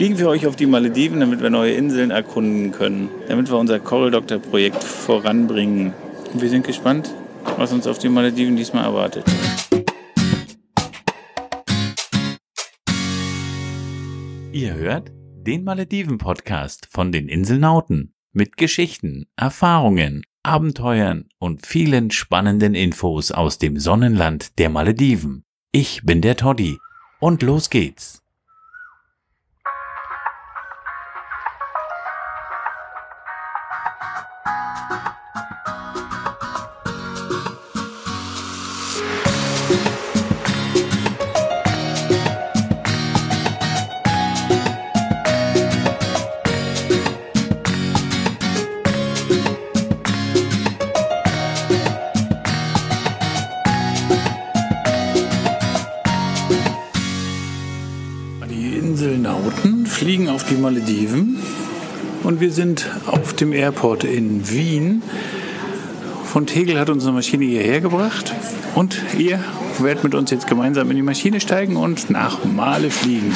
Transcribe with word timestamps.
fliegen 0.00 0.18
wir 0.18 0.30
euch 0.30 0.46
auf 0.46 0.56
die 0.56 0.64
Malediven, 0.64 1.20
damit 1.20 1.42
wir 1.42 1.50
neue 1.50 1.74
Inseln 1.74 2.10
erkunden 2.10 2.72
können, 2.72 3.10
damit 3.28 3.50
wir 3.50 3.58
unser 3.58 3.78
Coral 3.78 4.10
Doctor 4.10 4.38
Projekt 4.38 4.82
voranbringen. 4.82 5.92
Und 6.32 6.40
wir 6.40 6.48
sind 6.48 6.66
gespannt, 6.66 7.14
was 7.58 7.70
uns 7.70 7.86
auf 7.86 7.98
die 7.98 8.08
Malediven 8.08 8.56
diesmal 8.56 8.84
erwartet. 8.84 9.26
Ihr 14.52 14.72
hört 14.72 15.12
den 15.34 15.64
Malediven-Podcast 15.64 16.88
von 16.90 17.12
den 17.12 17.28
Inselnauten 17.28 18.14
mit 18.32 18.56
Geschichten, 18.56 19.26
Erfahrungen, 19.36 20.22
Abenteuern 20.42 21.28
und 21.38 21.66
vielen 21.66 22.10
spannenden 22.10 22.74
Infos 22.74 23.32
aus 23.32 23.58
dem 23.58 23.78
Sonnenland 23.78 24.58
der 24.58 24.70
Malediven. 24.70 25.44
Ich 25.72 26.00
bin 26.06 26.22
der 26.22 26.38
Toddy 26.38 26.78
und 27.18 27.42
los 27.42 27.68
geht's. 27.68 28.20
Fliegen 60.10 60.28
auf 60.28 60.42
die 60.42 60.56
Malediven 60.56 61.38
und 62.24 62.40
wir 62.40 62.50
sind 62.50 62.84
auf 63.06 63.32
dem 63.32 63.52
Airport 63.52 64.02
in 64.02 64.50
Wien. 64.50 65.04
Von 66.24 66.46
Tegel 66.46 66.80
hat 66.80 66.90
unsere 66.90 67.12
Maschine 67.12 67.44
hierher 67.44 67.80
gebracht 67.80 68.34
und 68.74 69.00
ihr 69.16 69.38
werdet 69.78 70.02
mit 70.02 70.16
uns 70.16 70.32
jetzt 70.32 70.48
gemeinsam 70.48 70.90
in 70.90 70.96
die 70.96 71.04
Maschine 71.04 71.40
steigen 71.40 71.76
und 71.76 72.10
nach 72.10 72.44
Male 72.44 72.90
fliegen. 72.90 73.32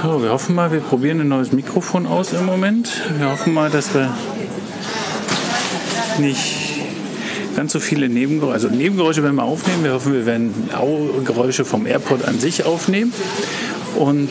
So, 0.00 0.22
wir 0.22 0.30
hoffen 0.30 0.54
mal, 0.54 0.70
wir 0.70 0.78
probieren 0.78 1.20
ein 1.20 1.26
neues 1.26 1.50
Mikrofon 1.50 2.06
aus 2.06 2.32
im 2.32 2.46
Moment. 2.46 3.02
Wir 3.18 3.32
hoffen 3.32 3.52
mal, 3.52 3.70
dass 3.70 3.92
wir 3.92 4.14
nicht 6.20 6.80
ganz 7.56 7.72
so 7.72 7.80
viele 7.80 8.08
Nebengeräusche, 8.08 8.54
also 8.54 8.68
Nebengeräusche 8.68 9.24
werden 9.24 9.34
wir 9.34 9.42
aufnehmen. 9.42 9.82
Wir 9.82 9.94
hoffen, 9.94 10.12
wir 10.12 10.26
werden 10.26 10.54
Geräusche 11.24 11.64
vom 11.64 11.86
Airport 11.86 12.24
an 12.24 12.38
sich 12.38 12.66
aufnehmen. 12.66 13.12
Und 13.96 14.30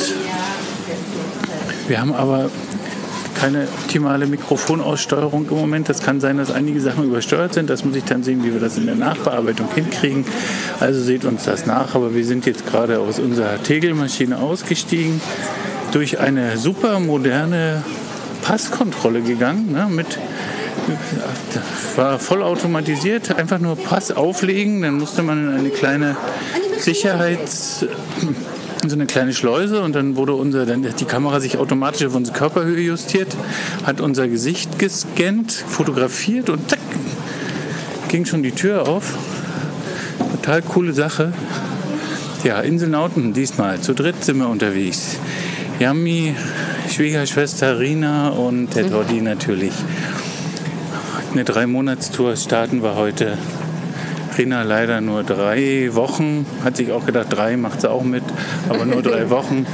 wir 1.89 1.99
haben 1.99 2.13
aber 2.13 2.49
keine 3.39 3.63
optimale 3.63 4.27
Mikrofonaussteuerung 4.27 5.47
im 5.49 5.55
Moment. 5.55 5.87
Das 5.87 6.01
kann 6.01 6.19
sein, 6.19 6.37
dass 6.37 6.51
einige 6.51 6.81
Sachen 6.81 7.05
übersteuert 7.05 7.53
sind. 7.53 7.69
Das 7.69 7.85
muss 7.85 7.95
ich 7.95 8.03
dann 8.03 8.21
sehen, 8.21 8.43
wie 8.43 8.53
wir 8.53 8.59
das 8.59 8.77
in 8.77 8.85
der 8.85 8.95
Nachbearbeitung 8.95 9.67
hinkriegen. 9.73 10.25
Also 10.79 11.01
seht 11.01 11.25
uns 11.25 11.45
das 11.45 11.65
nach. 11.65 11.95
Aber 11.95 12.13
wir 12.13 12.25
sind 12.25 12.45
jetzt 12.45 12.67
gerade 12.67 12.99
aus 12.99 13.17
unserer 13.19 13.61
Tegelmaschine 13.63 14.37
ausgestiegen, 14.39 15.21
durch 15.91 16.19
eine 16.19 16.57
super 16.57 16.99
moderne 16.99 17.83
Passkontrolle 18.41 19.21
gegangen. 19.21 19.71
Ne, 19.71 19.87
mit 19.89 20.19
war 21.95 22.19
voll 22.19 22.43
automatisiert, 22.43 23.35
einfach 23.35 23.59
nur 23.59 23.75
Pass 23.75 24.11
auflegen, 24.11 24.81
dann 24.81 24.97
musste 24.97 25.21
man 25.21 25.49
in 25.49 25.59
eine 25.59 25.69
kleine 25.69 26.15
Sicherheits 26.77 27.85
so 28.88 28.95
eine 28.95 29.05
kleine 29.05 29.33
Schleuse 29.33 29.81
und 29.81 29.94
dann 29.94 30.16
wurde 30.16 30.33
unser, 30.33 30.66
dann 30.66 30.88
hat 30.88 30.99
die 30.99 31.05
Kamera 31.05 31.39
sich 31.39 31.58
automatisch 31.58 32.05
auf 32.08 32.16
unsere 32.16 32.38
Körperhöhe 32.38 32.81
justiert, 32.81 33.36
hat 33.83 33.99
unser 33.99 34.27
Gesicht 34.27 34.80
gescannt, 34.80 35.52
fotografiert 35.52 36.49
und 36.49 36.69
zack, 36.69 36.80
ging 38.08 38.25
schon 38.25 38.44
die 38.44 38.52
Tür 38.52 38.87
auf. 38.87 39.17
Total 40.31 40.61
coole 40.61 40.93
Sache. 40.93 41.33
Ja, 42.43 42.61
Inselnauten 42.61 43.33
diesmal. 43.33 43.81
Zu 43.81 43.93
dritt 43.93 44.23
sind 44.23 44.37
wir 44.37 44.48
unterwegs. 44.48 45.17
Yami, 45.80 46.36
Schwiegerschwester 46.89 47.80
Rina 47.80 48.30
und 48.30 48.76
der 48.76 48.86
Doddy 48.86 49.21
natürlich. 49.21 49.73
Eine 51.32 51.43
Drei-Monats-Tour 51.43 52.36
starten 52.37 52.82
wir 52.82 52.95
heute 52.95 53.37
Trainer 54.39 54.64
leider 54.64 55.02
nur 55.02 55.23
drei 55.23 55.89
Wochen. 55.92 56.45
Hat 56.64 56.77
sich 56.77 56.94
auch 56.94 57.05
gedacht, 57.05 57.27
drei 57.30 57.58
macht 57.58 57.82
sie 57.82 57.92
auch 57.92 58.04
mit, 58.04 58.23
aber 58.70 58.86
nur 58.86 59.02
drei 59.02 59.30
Wochen. 59.30 59.66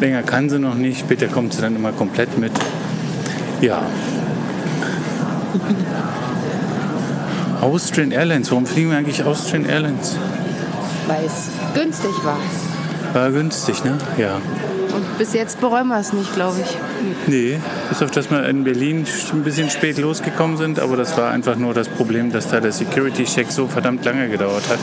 Länger 0.00 0.22
kann 0.22 0.48
sie 0.48 0.60
noch 0.60 0.76
nicht. 0.76 1.00
Später 1.00 1.26
kommt 1.26 1.52
sie 1.52 1.60
dann 1.60 1.74
immer 1.74 1.90
komplett 1.90 2.38
mit. 2.38 2.52
Ja. 3.60 3.82
Austrian 7.60 8.12
Airlines. 8.12 8.52
Warum 8.52 8.66
fliegen 8.66 8.90
wir 8.90 8.98
eigentlich 8.98 9.24
Austrian 9.24 9.66
Airlines? 9.66 10.14
Weil 11.08 11.24
es 11.24 11.50
günstig 11.74 12.12
war. 12.22 12.38
War 13.14 13.30
günstig, 13.30 13.84
ne? 13.84 13.96
Ja. 14.18 14.40
Und 14.94 15.18
bis 15.18 15.34
jetzt 15.34 15.60
bereuen 15.60 15.86
wir 15.86 15.98
es 15.98 16.12
nicht, 16.12 16.34
glaube 16.34 16.56
ich. 16.60 16.76
Nee, 17.28 17.58
bis 17.88 18.02
auf 18.02 18.10
dass 18.10 18.30
wir 18.30 18.44
in 18.48 18.64
Berlin 18.64 19.06
ein 19.32 19.42
bisschen 19.44 19.70
spät 19.70 19.98
losgekommen 19.98 20.56
sind, 20.56 20.80
aber 20.80 20.96
das 20.96 21.16
war 21.16 21.30
einfach 21.30 21.54
nur 21.56 21.74
das 21.74 21.88
Problem, 21.88 22.32
dass 22.32 22.48
da 22.48 22.60
der 22.60 22.72
Security-Check 22.72 23.52
so 23.52 23.68
verdammt 23.68 24.04
lange 24.04 24.28
gedauert 24.28 24.64
hat 24.68 24.80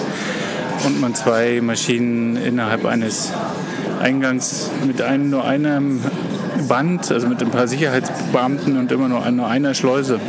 und 0.85 1.01
man 1.01 1.13
zwei 1.13 1.59
Maschinen 1.61 2.37
innerhalb 2.37 2.85
eines 2.85 3.33
Eingangs 4.01 4.71
mit 4.85 5.01
einem, 5.01 5.29
nur 5.29 5.45
einem 5.45 6.01
Band, 6.69 7.11
also 7.11 7.27
mit 7.27 7.41
ein 7.41 7.51
paar 7.51 7.67
Sicherheitsbeamten 7.67 8.77
und 8.77 8.91
immer 8.93 9.09
nur, 9.09 9.29
nur 9.29 9.47
einer 9.47 9.73
Schleuse 9.73 10.19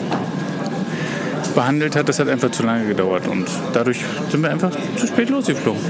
behandelt 1.55 1.95
hat. 1.95 2.09
Das 2.09 2.19
hat 2.19 2.29
einfach 2.29 2.51
zu 2.51 2.65
lange 2.65 2.87
gedauert 2.87 3.29
und 3.29 3.47
dadurch 3.73 4.01
sind 4.29 4.43
wir 4.43 4.51
einfach 4.51 4.73
zu 4.97 5.07
spät 5.07 5.31
losgeflogen. 5.31 5.81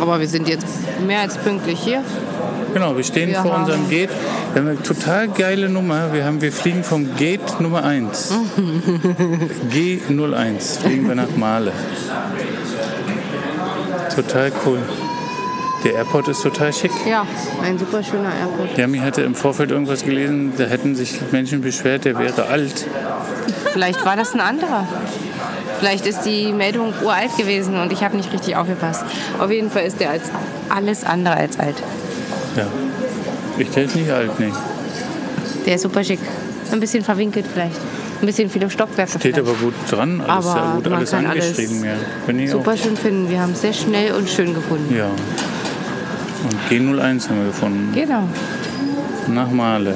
Aber 0.00 0.18
wir 0.18 0.28
sind 0.28 0.48
jetzt 0.48 0.66
mehr 1.06 1.20
als 1.20 1.36
pünktlich 1.36 1.78
hier. 1.78 2.02
Genau, 2.72 2.96
wir 2.96 3.04
stehen 3.04 3.30
wir 3.30 3.42
vor 3.42 3.56
unserem 3.56 3.88
Gate. 3.88 4.10
Wir 4.52 4.62
haben 4.62 4.68
eine 4.68 4.82
total 4.82 5.28
geile 5.28 5.68
Nummer. 5.68 6.12
Wir, 6.12 6.24
haben, 6.24 6.40
wir 6.40 6.52
fliegen 6.52 6.84
vom 6.84 7.16
Gate 7.16 7.60
Nummer 7.60 7.84
1. 7.84 8.32
G01 9.72 10.80
fliegen 10.80 11.08
wir 11.08 11.14
nach 11.16 11.36
Male. 11.36 11.72
Total 14.14 14.52
cool. 14.64 14.78
Der 15.84 15.94
Airport 15.94 16.28
ist 16.28 16.42
total 16.42 16.72
schick. 16.72 16.92
Ja, 17.08 17.26
ein 17.62 17.78
super 17.78 18.02
schöner 18.02 18.34
Airport. 18.34 18.76
Jami 18.76 18.98
hatte 18.98 19.22
im 19.22 19.34
Vorfeld 19.34 19.70
irgendwas 19.70 20.04
gelesen, 20.04 20.52
da 20.58 20.64
hätten 20.64 20.94
sich 20.94 21.18
Menschen 21.32 21.62
beschwert, 21.62 22.04
der 22.04 22.18
wäre 22.18 22.46
alt. 22.46 22.86
Vielleicht 23.72 24.04
war 24.04 24.16
das 24.16 24.34
ein 24.34 24.40
anderer. 24.40 24.86
Vielleicht 25.80 26.06
ist 26.06 26.22
die 26.22 26.52
Meldung 26.52 26.92
uralt 27.02 27.34
gewesen 27.38 27.80
und 27.80 27.90
ich 27.90 28.04
habe 28.04 28.14
nicht 28.14 28.30
richtig 28.32 28.54
aufgepasst. 28.54 29.02
Auf 29.38 29.50
jeden 29.50 29.70
Fall 29.70 29.84
ist 29.84 29.98
der 29.98 30.10
als 30.10 30.24
alles 30.68 31.04
andere 31.04 31.36
als 31.36 31.58
alt. 31.58 31.76
Ja. 32.54 32.66
Ich, 33.58 33.70
der 33.70 33.84
ist 33.84 33.96
nicht 33.96 34.10
alt, 34.10 34.38
nee. 34.38 34.52
Der 35.64 35.76
ist 35.76 35.82
super 35.82 36.04
schick. 36.04 36.20
Ein 36.70 36.80
bisschen 36.80 37.02
verwinkelt 37.02 37.46
vielleicht. 37.50 37.80
Ein 38.20 38.26
bisschen 38.26 38.50
viele 38.50 38.68
Stockwerke. 38.68 39.10
Steht 39.10 39.22
vielleicht. 39.22 39.38
aber 39.38 39.52
gut 39.54 39.74
dran, 39.90 40.20
alles 40.20 40.46
aber 40.46 40.52
sehr 40.52 40.72
gut, 40.74 40.92
alles 40.92 41.14
angeschrieben. 41.14 41.86
Alles 42.26 42.42
ja. 42.42 42.52
Super 42.52 42.76
schön 42.76 42.96
finden. 42.96 43.30
Wir 43.30 43.40
haben 43.40 43.52
es 43.52 43.62
sehr 43.62 43.72
schnell 43.72 44.12
und 44.12 44.28
schön 44.28 44.52
gefunden. 44.52 44.94
Ja. 44.94 45.06
Und 45.06 46.56
G01 46.70 47.28
haben 47.28 47.38
wir 47.38 47.46
gefunden. 47.46 47.92
Genau. 47.94 48.28
Nach 49.28 49.50
Male. 49.50 49.94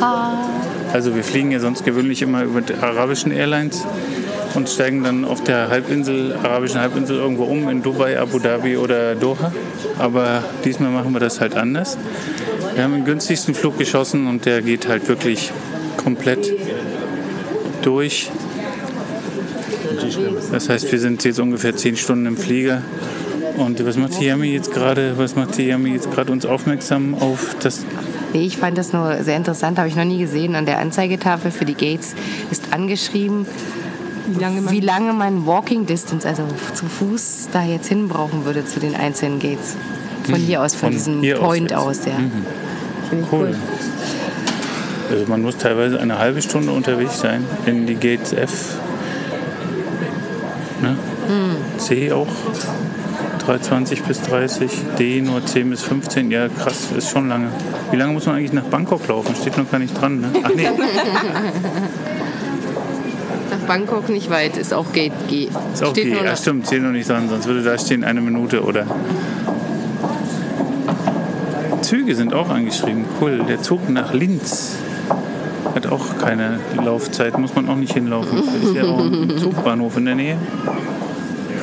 Ja. 0.00 0.48
Also 0.94 1.14
wir 1.14 1.24
fliegen 1.24 1.50
ja 1.50 1.60
sonst 1.60 1.84
gewöhnlich 1.84 2.22
immer 2.22 2.42
über 2.42 2.62
die 2.62 2.74
arabischen 2.74 3.32
Airlines 3.32 3.84
und 4.54 4.68
steigen 4.68 5.02
dann 5.02 5.24
auf 5.24 5.42
der 5.42 5.68
Halbinsel, 5.68 6.36
arabischen 6.42 6.80
Halbinsel 6.80 7.16
irgendwo 7.16 7.44
um, 7.44 7.68
in 7.68 7.82
Dubai, 7.82 8.18
Abu 8.18 8.38
Dhabi 8.38 8.76
oder 8.76 9.14
Doha. 9.14 9.52
Aber 9.98 10.44
diesmal 10.64 10.90
machen 10.90 11.12
wir 11.12 11.20
das 11.20 11.40
halt 11.40 11.56
anders. 11.56 11.98
Wir 12.74 12.84
haben 12.84 12.92
den 12.92 13.04
günstigsten 13.04 13.54
Flug 13.54 13.78
geschossen 13.78 14.26
und 14.26 14.46
der 14.46 14.62
geht 14.62 14.88
halt 14.88 15.08
wirklich 15.08 15.52
komplett 15.96 16.52
durch. 17.82 18.30
Das 20.50 20.68
heißt, 20.68 20.90
wir 20.90 20.98
sind 20.98 21.24
jetzt 21.24 21.40
ungefähr 21.40 21.76
zehn 21.76 21.96
Stunden 21.96 22.26
im 22.26 22.36
Flieger. 22.36 22.82
Und 23.56 23.84
was 23.86 23.96
macht 23.96 24.20
die 24.20 24.24
Yami 24.24 24.48
jetzt 24.48 24.72
gerade? 24.72 25.16
Was 25.16 25.36
macht 25.36 25.56
die 25.58 25.68
Yami 25.68 25.90
jetzt 25.90 26.10
gerade 26.10 26.32
uns 26.32 26.44
aufmerksam 26.44 27.14
auf 27.14 27.54
das? 27.60 27.84
Ich 28.32 28.56
fand 28.56 28.76
das 28.76 28.92
nur 28.92 29.22
sehr 29.22 29.36
interessant, 29.36 29.78
habe 29.78 29.88
ich 29.88 29.94
noch 29.94 30.04
nie 30.04 30.18
gesehen. 30.18 30.56
An 30.56 30.66
der 30.66 30.80
Anzeigetafel 30.80 31.52
für 31.52 31.64
die 31.64 31.74
Gates 31.74 32.16
ist 32.50 32.72
angeschrieben, 32.72 33.46
wie 34.26 34.40
lange 34.40 34.60
man, 34.60 34.74
wie 34.74 34.80
lange 34.80 35.12
man 35.12 35.46
Walking 35.46 35.86
Distance, 35.86 36.26
also 36.26 36.44
zu 36.74 36.86
Fuß, 36.86 37.48
da 37.52 37.62
jetzt 37.62 37.88
hin 37.88 38.08
brauchen 38.08 38.44
würde 38.44 38.64
zu 38.64 38.80
den 38.80 38.94
einzelnen 38.94 39.38
Gates. 39.38 39.76
Von 40.24 40.40
mhm. 40.40 40.44
hier 40.44 40.62
aus, 40.62 40.74
von, 40.74 40.92
von 40.92 41.22
diesem 41.22 41.40
Point 41.40 41.74
aus, 41.74 42.00
aus 42.00 42.06
ja. 42.06 42.18
Mhm. 42.18 42.32
Cool. 43.10 43.26
cool. 43.32 43.56
Also 45.10 45.26
man 45.26 45.42
muss 45.42 45.56
teilweise 45.58 46.00
eine 46.00 46.18
halbe 46.18 46.40
Stunde 46.40 46.72
unterwegs 46.72 47.20
sein 47.20 47.44
in 47.66 47.86
die 47.86 47.94
Gates 47.94 48.32
F. 48.32 48.76
Ne? 50.80 50.96
Mhm. 51.28 51.78
C 51.78 52.12
auch. 52.12 52.26
320 53.44 54.02
bis 54.04 54.22
30, 54.22 54.70
D 54.98 55.20
nur 55.20 55.44
10 55.44 55.68
bis 55.68 55.82
15. 55.82 56.30
Ja, 56.30 56.48
krass, 56.48 56.88
ist 56.96 57.10
schon 57.10 57.28
lange. 57.28 57.48
Wie 57.90 57.96
lange 57.96 58.14
muss 58.14 58.24
man 58.24 58.36
eigentlich 58.36 58.54
nach 58.54 58.64
Bangkok 58.64 59.06
laufen? 59.06 59.36
Steht 59.36 59.58
noch 59.58 59.70
gar 59.70 59.78
nicht 59.78 60.00
dran, 60.00 60.20
ne? 60.20 60.28
Ach 60.42 60.50
nee. 60.54 60.66
Bangkok 63.66 64.08
nicht 64.08 64.30
weit, 64.30 64.56
ist 64.56 64.72
auch 64.74 64.92
Gate 64.92 65.12
G. 65.28 65.48
Ist 65.72 65.82
auch 65.82 65.90
Steht 65.90 66.04
G. 66.04 66.10
nur 66.14 66.24
Ja, 66.24 66.30
noch- 66.32 66.38
stimmt, 66.38 66.66
steht 66.66 66.82
noch 66.82 66.90
nicht 66.90 67.08
dran, 67.08 67.28
sonst 67.28 67.46
würde 67.46 67.62
da 67.62 67.76
stehen 67.78 68.04
eine 68.04 68.20
Minute 68.20 68.62
oder. 68.62 68.86
Züge 71.82 72.14
sind 72.14 72.32
auch 72.34 72.48
angeschrieben. 72.48 73.04
Cool. 73.20 73.40
Der 73.48 73.60
Zug 73.62 73.88
nach 73.90 74.12
Linz 74.14 74.76
hat 75.74 75.86
auch 75.86 76.18
keine 76.18 76.58
Laufzeit, 76.82 77.38
muss 77.38 77.54
man 77.54 77.68
auch 77.68 77.76
nicht 77.76 77.92
hinlaufen. 77.92 78.42
Das 78.44 78.70
ist 78.70 78.74
ja 78.74 78.84
auch 78.84 79.00
ein 79.00 79.34
Zugbahnhof 79.38 79.96
in 79.96 80.06
der 80.06 80.14
Nähe. 80.14 80.36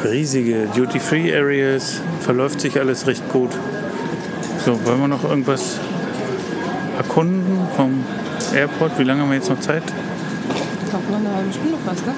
Riesige 0.04 0.68
Duty-Free-Areas, 0.76 2.02
verläuft 2.22 2.62
sich 2.62 2.80
alles 2.80 3.08
recht 3.08 3.28
gut. 3.32 3.52
So, 4.66 4.80
wollen 4.86 5.00
wir 5.02 5.08
noch 5.08 5.24
irgendwas 5.24 5.80
erkunden 6.98 7.60
vom 7.76 8.04
Airport? 8.56 8.98
Wie 9.00 9.04
lange 9.04 9.22
haben 9.22 9.30
wir 9.30 9.36
jetzt 9.38 9.50
noch 9.50 9.60
Zeit? 9.60 9.84
Glaube, 10.92 11.06
eine 11.16 11.36
halbe 11.36 11.52
Stunde 11.54 11.78
fast, 11.86 12.06
ne? 12.06 12.14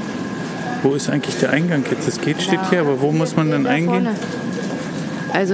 Wo 0.82 0.94
ist 0.96 1.10
eigentlich 1.10 1.38
der 1.38 1.52
Eingang 1.52 1.84
jetzt? 1.90 2.08
Das 2.08 2.20
geht 2.20 2.42
steht 2.42 2.60
hier, 2.70 2.82
aber 2.82 3.00
wo 3.00 3.12
muss 3.12 3.36
man 3.36 3.50
denn 3.52 3.66
eingehen? 3.68 4.08
Also 5.32 5.54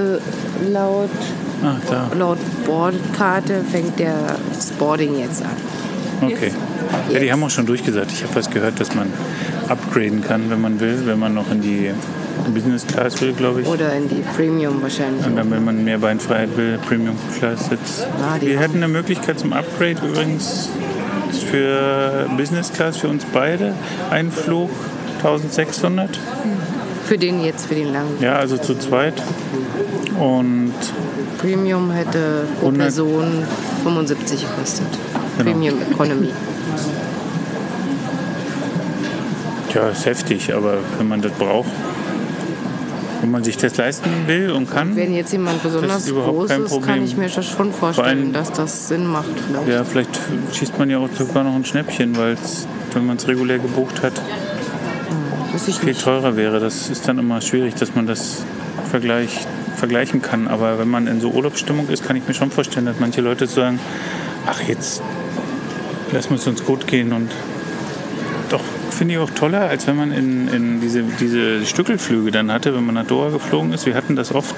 laut, 0.74 1.10
Ah, 1.64 1.76
da. 1.90 2.10
laut 2.18 2.38
Bordkarte 2.66 3.62
fängt 3.72 4.00
der 4.00 4.16
das 4.54 4.68
Boarding 4.72 5.20
jetzt 5.20 5.42
an. 5.44 5.50
Okay. 6.22 6.52
Ja, 7.14 7.20
die 7.20 7.32
haben 7.32 7.44
auch 7.44 7.50
schon 7.50 7.66
durchgesagt. 7.66 8.12
Ich 8.12 8.24
habe 8.24 8.36
was 8.36 8.50
gehört, 8.50 8.80
dass 8.80 8.94
man 8.96 9.08
upgraden 9.68 10.22
kann, 10.24 10.50
wenn 10.50 10.60
man 10.62 10.80
will, 10.80 11.04
wenn 11.06 11.20
man 11.20 11.34
noch 11.34 11.50
in 11.52 11.62
die 11.62 11.92
Business 12.54 12.86
Class 12.88 13.22
will, 13.22 13.34
glaube 13.34 13.62
ich. 13.62 13.68
Oder 13.68 13.94
in 13.94 14.10
die 14.10 14.24
Premium 14.36 14.82
wahrscheinlich. 14.82 15.26
Und 15.26 15.36
dann, 15.36 15.52
wenn 15.52 15.64
man 15.64 15.84
mehr 15.84 16.00
Beinfreiheit 16.00 16.58
will, 16.58 16.80
Premium 16.80 17.16
Class 17.38 17.66
Sitz. 17.70 18.04
Ah, 18.22 18.36
Wir 18.42 18.56
haben- 18.56 18.62
hätten 18.62 18.78
eine 18.78 18.88
Möglichkeit 18.88 19.40
zum 19.40 19.54
Upgrade 19.54 19.98
übrigens 20.06 20.70
für 21.38 22.30
Business 22.38 22.72
Class 22.72 22.98
für 22.98 23.08
uns 23.08 23.26
beide. 23.26 23.74
Ein 24.10 24.32
Flug 24.32 24.70
1600. 25.18 26.20
Für 27.06 27.18
den 27.18 27.44
jetzt, 27.44 27.66
für 27.66 27.76
den 27.76 27.92
langen. 27.92 28.18
Ja, 28.22 28.36
also 28.36 28.58
zu 28.58 28.76
zweit. 28.76 29.22
Und 30.20 30.74
Premium 31.40 31.92
hätte 31.92 32.46
pro 32.60 32.68
100. 32.68 32.82
Person 32.82 33.44
75 33.84 34.42
gekostet. 34.42 34.88
Genau. 35.38 35.52
Premium 35.52 35.82
Economy. 35.92 36.30
ja, 39.74 39.90
ist 39.90 40.06
heftig, 40.06 40.54
aber 40.54 40.78
wenn 40.98 41.08
man 41.08 41.22
das 41.22 41.32
braucht, 41.34 41.70
wenn 43.22 43.32
man 43.32 43.44
sich 43.44 43.58
das 43.58 43.76
leisten 43.78 44.10
will 44.28 44.52
und 44.52 44.70
kann, 44.72 44.96
Wenn 44.96 45.14
jetzt 45.14 45.32
jemand 45.32 45.62
besonders 45.62 46.06
ist 46.06 46.14
groß 46.14 46.52
ist, 46.52 46.82
kann 46.82 47.04
ich 47.04 47.18
mir 47.18 47.28
das 47.30 47.46
schon 47.46 47.72
Vor 47.74 47.90
allem- 47.90 47.96
vorstellen, 47.96 48.34
dass 48.34 48.52
das 48.54 48.88
Sinn 48.88 49.06
macht. 49.06 49.28
Vielleicht. 49.48 49.68
Ja, 49.68 49.84
vielleicht 49.84 50.20
schießt 50.54 50.78
man 50.80 50.90
ja 50.90 51.00
auch 51.00 51.10
sogar 51.18 51.44
noch 51.44 51.56
ein 51.56 51.66
Schnäppchen, 51.66 52.16
weil 52.18 52.38
wenn 52.94 53.06
man 53.06 53.18
es 53.18 53.28
regulär 53.28 53.60
gebucht 53.60 54.02
hat, 54.04 54.14
ich 55.68 55.76
viel 55.80 55.90
nicht. 55.90 56.02
teurer 56.04 56.36
wäre. 56.38 56.60
Das 56.60 56.90
ist 56.90 57.08
dann 57.08 57.18
immer 57.20 57.42
schwierig, 57.42 57.76
dass 57.76 57.94
man 57.94 58.08
das 58.08 58.44
vergleich, 58.90 59.46
vergleichen 59.76 60.22
kann. 60.22 60.48
Aber 60.48 60.80
wenn 60.80 60.88
man 60.90 61.08
in 61.08 61.20
so 61.20 61.30
Urlaubsstimmung 61.32 61.90
ist, 61.90 62.06
kann 62.06 62.16
ich 62.16 62.28
mir 62.28 62.34
schon 62.34 62.50
vorstellen, 62.52 62.86
dass 62.86 63.00
manche 63.00 63.22
Leute 63.22 63.46
sagen, 63.48 63.80
ach 64.48 64.62
jetzt 64.68 65.02
lassen 66.12 66.30
wir 66.30 66.38
es 66.38 66.48
uns 66.48 66.64
gut 66.64 66.88
gehen 66.88 67.12
und 67.14 67.30
finde 69.00 69.14
ich 69.14 69.20
auch 69.22 69.30
toller, 69.30 69.62
als 69.62 69.88
wenn 69.88 69.96
man 69.96 70.12
in, 70.12 70.50
in 70.50 70.82
diese, 70.82 71.04
diese 71.22 71.66
Stückelflüge 71.66 72.32
dann 72.32 72.52
hatte, 72.52 72.76
wenn 72.76 72.86
man 72.86 72.96
nach 72.96 73.08
Doha 73.08 73.30
geflogen 73.30 73.72
ist. 73.72 73.86
Wir 73.86 73.96
hatten 73.96 74.18
das 74.18 74.36
oft, 74.36 74.56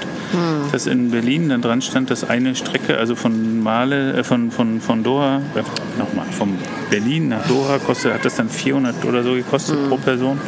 dass 0.72 0.88
in 0.88 1.12
Berlin 1.12 1.48
dann 1.48 1.62
dran 1.62 1.80
stand, 1.80 2.10
dass 2.10 2.28
eine 2.28 2.56
Strecke, 2.56 2.98
also 2.98 3.14
von 3.14 3.62
Male, 3.62 4.14
äh, 4.14 4.24
von, 4.24 4.50
von, 4.50 4.80
von 4.80 5.04
Doha, 5.04 5.36
äh, 5.54 5.62
nochmal, 5.96 6.26
von 6.32 6.58
Berlin 6.90 7.28
nach 7.28 7.46
Doha 7.46 7.78
kostet, 7.78 8.14
hat 8.14 8.24
das 8.24 8.34
dann 8.34 8.48
400 8.48 9.04
oder 9.04 9.22
so 9.22 9.34
gekostet 9.34 9.88
pro 9.88 9.96
Person. 9.96 10.40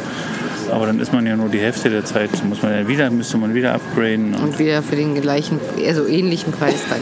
Aber 0.71 0.87
dann 0.87 0.99
ist 0.99 1.13
man 1.13 1.25
ja 1.25 1.37
nur 1.37 1.47
die 1.47 1.59
Hälfte 1.59 1.89
der 1.89 2.03
Zeit, 2.03 2.43
muss 2.43 2.61
man 2.61 2.73
ja 2.73 2.87
wieder, 2.89 3.09
müsste 3.09 3.37
man 3.37 3.53
wieder 3.53 3.73
upgraden. 3.75 4.33
Und 4.35 4.43
Und 4.43 4.59
wieder 4.59 4.83
für 4.83 4.97
den 4.97 5.15
gleichen, 5.21 5.57
also 5.87 6.05
ähnlichen 6.05 6.51
Preis 6.51 6.81
dann. 6.89 6.99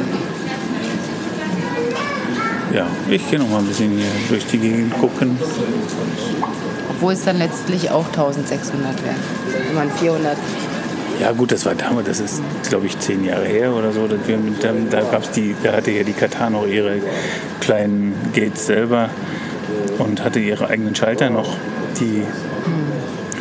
Ja, 2.74 2.88
ich 3.10 3.30
gehe 3.30 3.40
noch 3.40 3.50
mal 3.50 3.60
ein 3.60 3.66
bisschen 3.66 3.92
hier 3.92 4.08
durch 4.30 4.46
die 4.46 4.58
Gegend 4.58 5.00
gucken. 5.00 5.38
Obwohl 6.90 7.14
es 7.14 7.24
dann 7.24 7.38
letztlich 7.38 7.92
auch 7.92 8.08
1600 8.08 9.04
wäre. 9.04 9.16
Wenn 9.68 9.76
man 9.76 9.92
400. 9.92 10.38
Ja 11.20 11.32
gut, 11.32 11.52
das 11.52 11.66
war 11.66 11.76
damals, 11.76 12.08
das 12.08 12.20
ist 12.20 12.42
glaube 12.68 12.88
ich 12.88 12.98
zehn 13.00 13.24
Jahre 13.24 13.46
her 13.46 13.74
oder 13.74 13.92
so. 13.92 14.08
dass 14.08 14.28
wir 14.28 14.38
mit 14.38 14.64
dem, 14.64 14.90
da 14.90 15.02
gab's 15.02 15.32
die, 15.32 15.56
da 15.62 15.74
hatte 15.74 15.92
ja 15.92 16.04
die 16.04 16.14
Katar 16.14 16.50
noch 16.50 16.66
ihre 16.66 16.98
kleinen 17.60 18.16
Gates 18.34 18.66
selber 18.66 19.10
und 20.00 20.24
hatte 20.24 20.40
ihre 20.40 20.68
eigenen 20.70 20.96
Schalter 20.96 21.30
noch, 21.30 21.56
die 22.00 22.24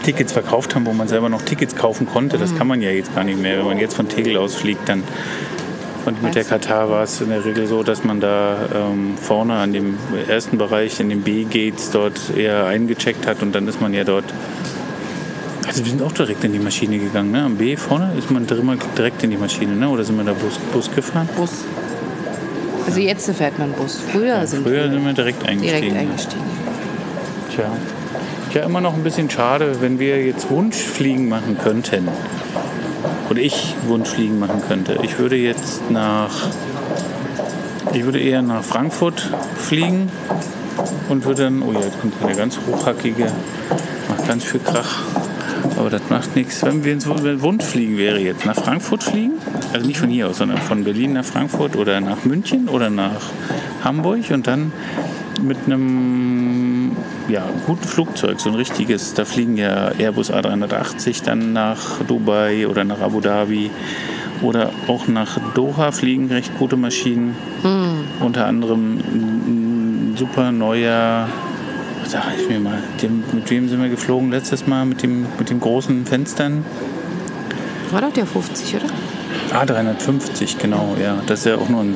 Tickets 0.03 0.33
verkauft 0.33 0.75
haben, 0.75 0.85
wo 0.85 0.93
man 0.93 1.09
selber 1.09 1.29
noch 1.29 1.43
Tickets 1.43 1.77
kaufen 1.77 2.07
konnte. 2.07 2.37
Das 2.37 2.57
kann 2.57 2.67
man 2.67 2.83
ja 2.83 2.91
jetzt 2.91 3.15
gar 3.15 3.25
nicht 3.25 3.41
mehr. 3.41 3.59
Wenn 3.59 3.67
man 3.67 3.79
jetzt 3.79 3.95
von 3.95 4.09
Tegel 4.09 4.37
aus 4.37 4.55
fliegt, 4.55 4.89
dann 4.89 5.03
und 6.05 6.23
mit 6.23 6.35
der 6.35 6.45
Katar 6.45 6.91
war 6.91 7.03
es 7.05 7.21
in 7.21 7.29
der 7.29 7.45
Regel 7.45 7.67
so, 7.67 7.83
dass 7.83 8.05
man 8.05 8.21
da 8.21 8.57
ähm, 8.75 9.17
vorne 9.21 9.55
an 9.55 9.73
dem 9.73 9.97
ersten 10.29 10.59
Bereich, 10.59 10.99
in 11.01 11.09
den 11.09 11.23
B-Gates 11.23 11.91
dort 11.91 12.37
eher 12.37 12.67
eingecheckt 12.67 13.27
hat 13.27 13.43
und 13.43 13.55
dann 13.55 13.69
ist 13.69 13.81
man 13.81 13.95
ja 13.95 14.05
dort 14.05 14.25
also 15.67 15.85
wir 15.85 15.91
sind 15.91 16.03
auch 16.03 16.13
direkt 16.13 16.45
in 16.45 16.53
die 16.53 16.59
Maschine 16.59 16.99
gegangen, 16.99 17.31
ne? 17.31 17.45
Am 17.45 17.57
B 17.57 17.77
vorne 17.77 18.13
ist 18.19 18.31
man 18.31 18.47
direkt 18.47 19.23
in 19.23 19.31
die 19.31 19.39
Maschine, 19.39 19.75
ne? 19.75 19.89
Oder 19.89 20.05
sind 20.05 20.17
wir 20.17 20.25
da 20.25 20.35
Bus, 20.35 20.59
Bus 20.73 20.95
gefahren? 20.95 21.27
Bus. 21.35 21.65
Also 22.85 23.01
jetzt 23.01 23.31
fährt 23.31 23.59
man 23.59 23.73
Bus. 23.73 24.01
Früher 24.13 24.47
sind 24.47 24.65
Früher 24.65 24.85
wir 24.85 24.91
sind 24.91 25.05
wir 25.07 25.13
direkt 25.15 25.49
eingestiegen. 25.49 25.81
direkt 25.81 25.97
eingestiegen. 25.97 26.43
Tja. 27.55 27.65
Tja, 28.51 28.65
immer 28.65 28.83
noch 28.83 28.93
ein 28.93 29.03
bisschen 29.03 29.31
schade, 29.31 29.81
wenn 29.81 29.99
wir 29.99 30.23
jetzt 30.23 30.51
Wunschfliegen 30.51 31.29
machen 31.29 31.57
könnten. 31.63 32.09
Oder 33.31 33.41
ich 33.41 33.75
Wunschfliegen 33.87 34.39
machen 34.39 34.63
könnte. 34.67 34.99
Ich 35.03 35.19
würde 35.19 35.37
jetzt 35.37 35.91
nach. 35.91 36.31
Ich 37.93 38.05
würde 38.05 38.21
eher 38.21 38.43
nach 38.43 38.63
Frankfurt 38.63 39.33
fliegen 39.57 40.11
und 41.09 41.25
würde 41.25 41.45
dann. 41.45 41.63
Oh 41.63 41.73
ja, 41.73 41.81
jetzt 41.81 42.01
kommt 42.01 42.15
eine 42.23 42.35
ganz 42.35 42.59
hochhackige. 42.67 43.31
Macht 44.09 44.27
ganz 44.27 44.45
viel 44.45 44.61
Krach. 44.61 45.03
Aber 45.77 45.91
das 45.91 46.03
macht 46.11 46.37
nichts. 46.37 46.63
Wenn 46.63 46.85
wir 46.85 46.93
ins 46.93 47.09
wenn 47.09 47.43
Wunschfliegen 47.43 47.97
wäre 47.97 48.19
jetzt 48.19 48.45
nach 48.45 48.57
Frankfurt 48.57 49.03
fliegen, 49.03 49.33
also 49.73 49.87
nicht 49.87 49.99
von 49.99 50.11
hier 50.11 50.29
aus, 50.29 50.39
sondern 50.39 50.59
von 50.59 50.85
Berlin 50.85 51.15
nach 51.15 51.25
Frankfurt 51.25 51.77
oder 51.77 52.01
nach 52.01 52.25
München 52.25 52.69
oder 52.69 52.91
nach 52.91 53.31
Hamburg 53.83 54.31
und 54.31 54.47
dann 54.47 54.73
mit 55.43 55.59
einem 55.67 56.42
ja, 57.33 57.45
guten 57.67 57.89
Flugzeug, 57.89 58.41
so 58.41 58.51
ein 58.51 58.55
richtiges, 58.57 59.15
da 59.15 59.25
fliegen 59.25 59.57
ja 59.57 59.89
Airbus 59.99 60.31
A380 60.31 61.25
dann 61.25 61.55
nach 61.55 62.03
Dubai 62.07 62.69
oder 62.69 62.85
nach 62.85 63.01
Abu 63.01 63.21
Dhabi 63.21 63.71
oder 64.43 64.71
auch 64.87 65.09
nach 65.09 65.39
Doha 65.55 65.93
fliegen 65.93 66.29
recht 66.29 66.59
gute 66.59 66.77
Maschinen. 66.77 67.35
Unter 68.21 68.47
anderem 68.47 68.99
ein, 68.99 70.15
super 70.19 70.53
neuer, 70.53 71.27
sag 72.05 72.25
ich 72.39 72.49
mir 72.51 72.61
mal, 72.61 72.83
dem, 73.01 73.25
mit 73.33 73.49
wem 73.51 73.69
sind 73.69 73.81
wir 73.81 73.89
geflogen 73.89 74.31
letztes 74.31 74.67
Mal? 74.67 74.85
Mit 74.85 75.03
dem, 75.03 75.27
mit 75.39 75.49
den 75.49 75.61
großen 75.61 76.05
Fenstern? 76.05 76.65
War 77.93 78.03
doch 78.03 78.13
der 78.13 78.27
50, 78.27 78.77
oder? 78.77 79.65
A350, 79.65 80.59
genau, 80.59 80.97
ja. 81.03 81.17
Das 81.27 81.41
ist 81.41 81.47
ja 81.47 81.57
auch 81.57 81.69
nur 81.69 81.81
ein. 81.81 81.95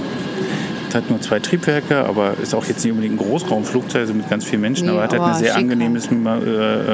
Hat 0.96 1.10
nur 1.10 1.20
zwei 1.20 1.40
Triebwerke, 1.40 2.04
aber 2.06 2.34
ist 2.42 2.54
auch 2.54 2.64
jetzt 2.64 2.82
nicht 2.82 2.92
unbedingt 2.92 3.14
ein 3.14 3.18
Großraumflugzeug, 3.18 4.00
also 4.00 4.14
mit 4.14 4.30
ganz 4.30 4.44
vielen 4.44 4.62
Menschen, 4.62 4.86
Nee, 4.86 4.92
aber 4.92 5.02
hat 5.02 5.12
halt 5.12 5.20
aber 5.20 5.32
ein 5.34 5.38
sehr 5.38 5.52
schick 5.52 5.58
angenehmes 5.62 6.08
äh, 6.10 6.14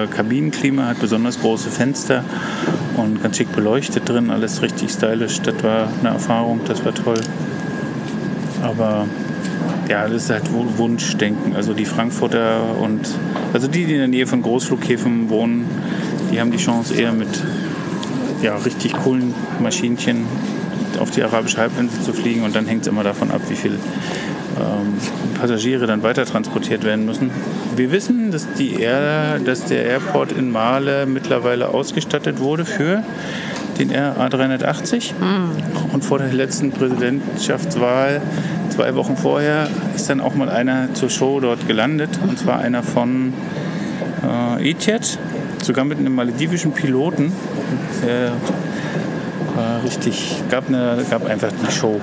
äh, 0.02 0.06
Kabinenklima, 0.08 0.86
hat 0.88 0.98
besonders 1.00 1.38
große 1.40 1.70
Fenster 1.70 2.24
und 2.96 3.22
ganz 3.22 3.36
schick 3.36 3.52
beleuchtet 3.54 4.08
drin, 4.08 4.30
alles 4.30 4.60
richtig 4.60 4.90
stylisch. 4.90 5.40
Das 5.42 5.54
war 5.62 5.88
eine 6.00 6.08
Erfahrung, 6.10 6.60
das 6.66 6.84
war 6.84 6.92
toll. 6.94 7.20
Aber 8.62 9.06
ja, 9.88 10.08
das 10.08 10.24
ist 10.24 10.30
halt 10.30 10.52
Wu- 10.52 10.66
Wunschdenken. 10.78 11.54
Also 11.54 11.72
die 11.72 11.84
Frankfurter 11.84 12.76
und 12.80 13.00
also 13.52 13.68
die, 13.68 13.84
die 13.86 13.92
in 13.92 13.98
der 13.98 14.08
Nähe 14.08 14.26
von 14.26 14.42
Großflughäfen 14.42 15.28
wohnen, 15.30 15.64
die 16.32 16.40
haben 16.40 16.50
die 16.50 16.58
Chance 16.58 16.94
eher 16.94 17.12
mit 17.12 17.28
ja, 18.42 18.56
richtig 18.56 18.92
coolen 18.94 19.34
Maschinchen 19.60 20.26
auf 20.98 21.10
die 21.10 21.22
arabische 21.22 21.58
Halbinsel 21.58 22.00
zu 22.00 22.12
fliegen 22.12 22.44
und 22.44 22.54
dann 22.54 22.66
hängt 22.66 22.82
es 22.82 22.88
immer 22.88 23.04
davon 23.04 23.30
ab, 23.30 23.42
wie 23.48 23.56
viel 23.56 23.72
ähm, 23.72 24.94
Passagiere 25.38 25.86
dann 25.86 26.02
weiter 26.02 26.24
transportiert 26.24 26.84
werden 26.84 27.04
müssen. 27.04 27.30
Wir 27.76 27.90
wissen, 27.90 28.30
dass, 28.30 28.52
die 28.54 28.80
Air, 28.80 29.38
dass 29.44 29.64
der 29.64 29.84
Airport 29.84 30.32
in 30.32 30.50
Male 30.50 31.06
mittlerweile 31.06 31.68
ausgestattet 31.68 32.38
wurde 32.38 32.64
für 32.64 33.02
den 33.78 33.92
A380 33.92 35.12
und 35.92 36.04
vor 36.04 36.18
der 36.18 36.32
letzten 36.32 36.70
Präsidentschaftswahl 36.72 38.20
zwei 38.70 38.94
Wochen 38.94 39.16
vorher 39.16 39.68
ist 39.94 40.08
dann 40.08 40.20
auch 40.20 40.34
mal 40.34 40.48
einer 40.48 40.94
zur 40.94 41.10
Show 41.10 41.40
dort 41.40 41.66
gelandet 41.66 42.10
und 42.26 42.38
zwar 42.38 42.58
einer 42.58 42.82
von 42.82 43.32
äh, 44.58 44.70
Etihad, 44.70 45.18
sogar 45.62 45.84
mit 45.84 45.98
einem 45.98 46.14
maledivischen 46.14 46.72
Piloten. 46.72 47.32
Der 48.06 48.32
War 49.54 49.82
richtig, 49.84 50.42
gab, 50.50 50.68
eine, 50.68 51.04
gab 51.10 51.26
einfach 51.26 51.48
eine 51.48 51.70
Show. 51.70 52.00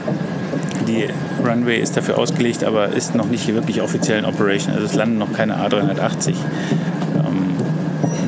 Die 0.87 1.07
Runway 1.43 1.79
ist 1.79 1.97
dafür 1.97 2.17
ausgelegt, 2.17 2.63
aber 2.63 2.89
ist 2.89 3.15
noch 3.15 3.25
nicht 3.25 3.47
wirklich 3.53 3.81
offiziell 3.81 4.19
in 4.19 4.25
Operation. 4.25 4.73
Also 4.73 4.85
es 4.85 4.93
landen 4.93 5.17
noch 5.17 5.33
keine 5.33 5.57
A380. 5.57 6.29
Ähm, 6.29 6.35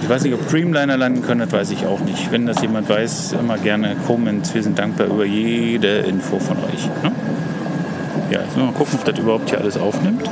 ich 0.02 0.10
weiß 0.10 0.24
nicht, 0.24 0.34
ob 0.34 0.48
Dreamliner 0.50 0.98
landen 0.98 1.22
können, 1.22 1.42
das 1.42 1.52
weiß 1.52 1.72
ich 1.72 1.86
auch 1.86 2.00
nicht. 2.00 2.32
Wenn 2.32 2.48
das 2.48 2.62
jemand 2.62 2.90
weiß, 2.90 3.34
immer 3.40 3.58
gerne 3.58 3.96
Comments. 4.08 4.54
Wir 4.54 4.64
sind 4.64 4.80
dankbar 4.80 5.08
über 5.08 5.26
jede 5.26 6.00
Info 6.00 6.40
von 6.40 6.58
euch. 6.58 6.86
Ne? 7.04 7.12
Ja, 8.32 8.40
jetzt 8.42 8.58
mal 8.58 8.72
gucken, 8.72 8.98
ob 8.98 9.06
das 9.06 9.20
überhaupt 9.20 9.50
hier 9.50 9.60
alles 9.60 9.78
aufnimmt. 9.78 10.28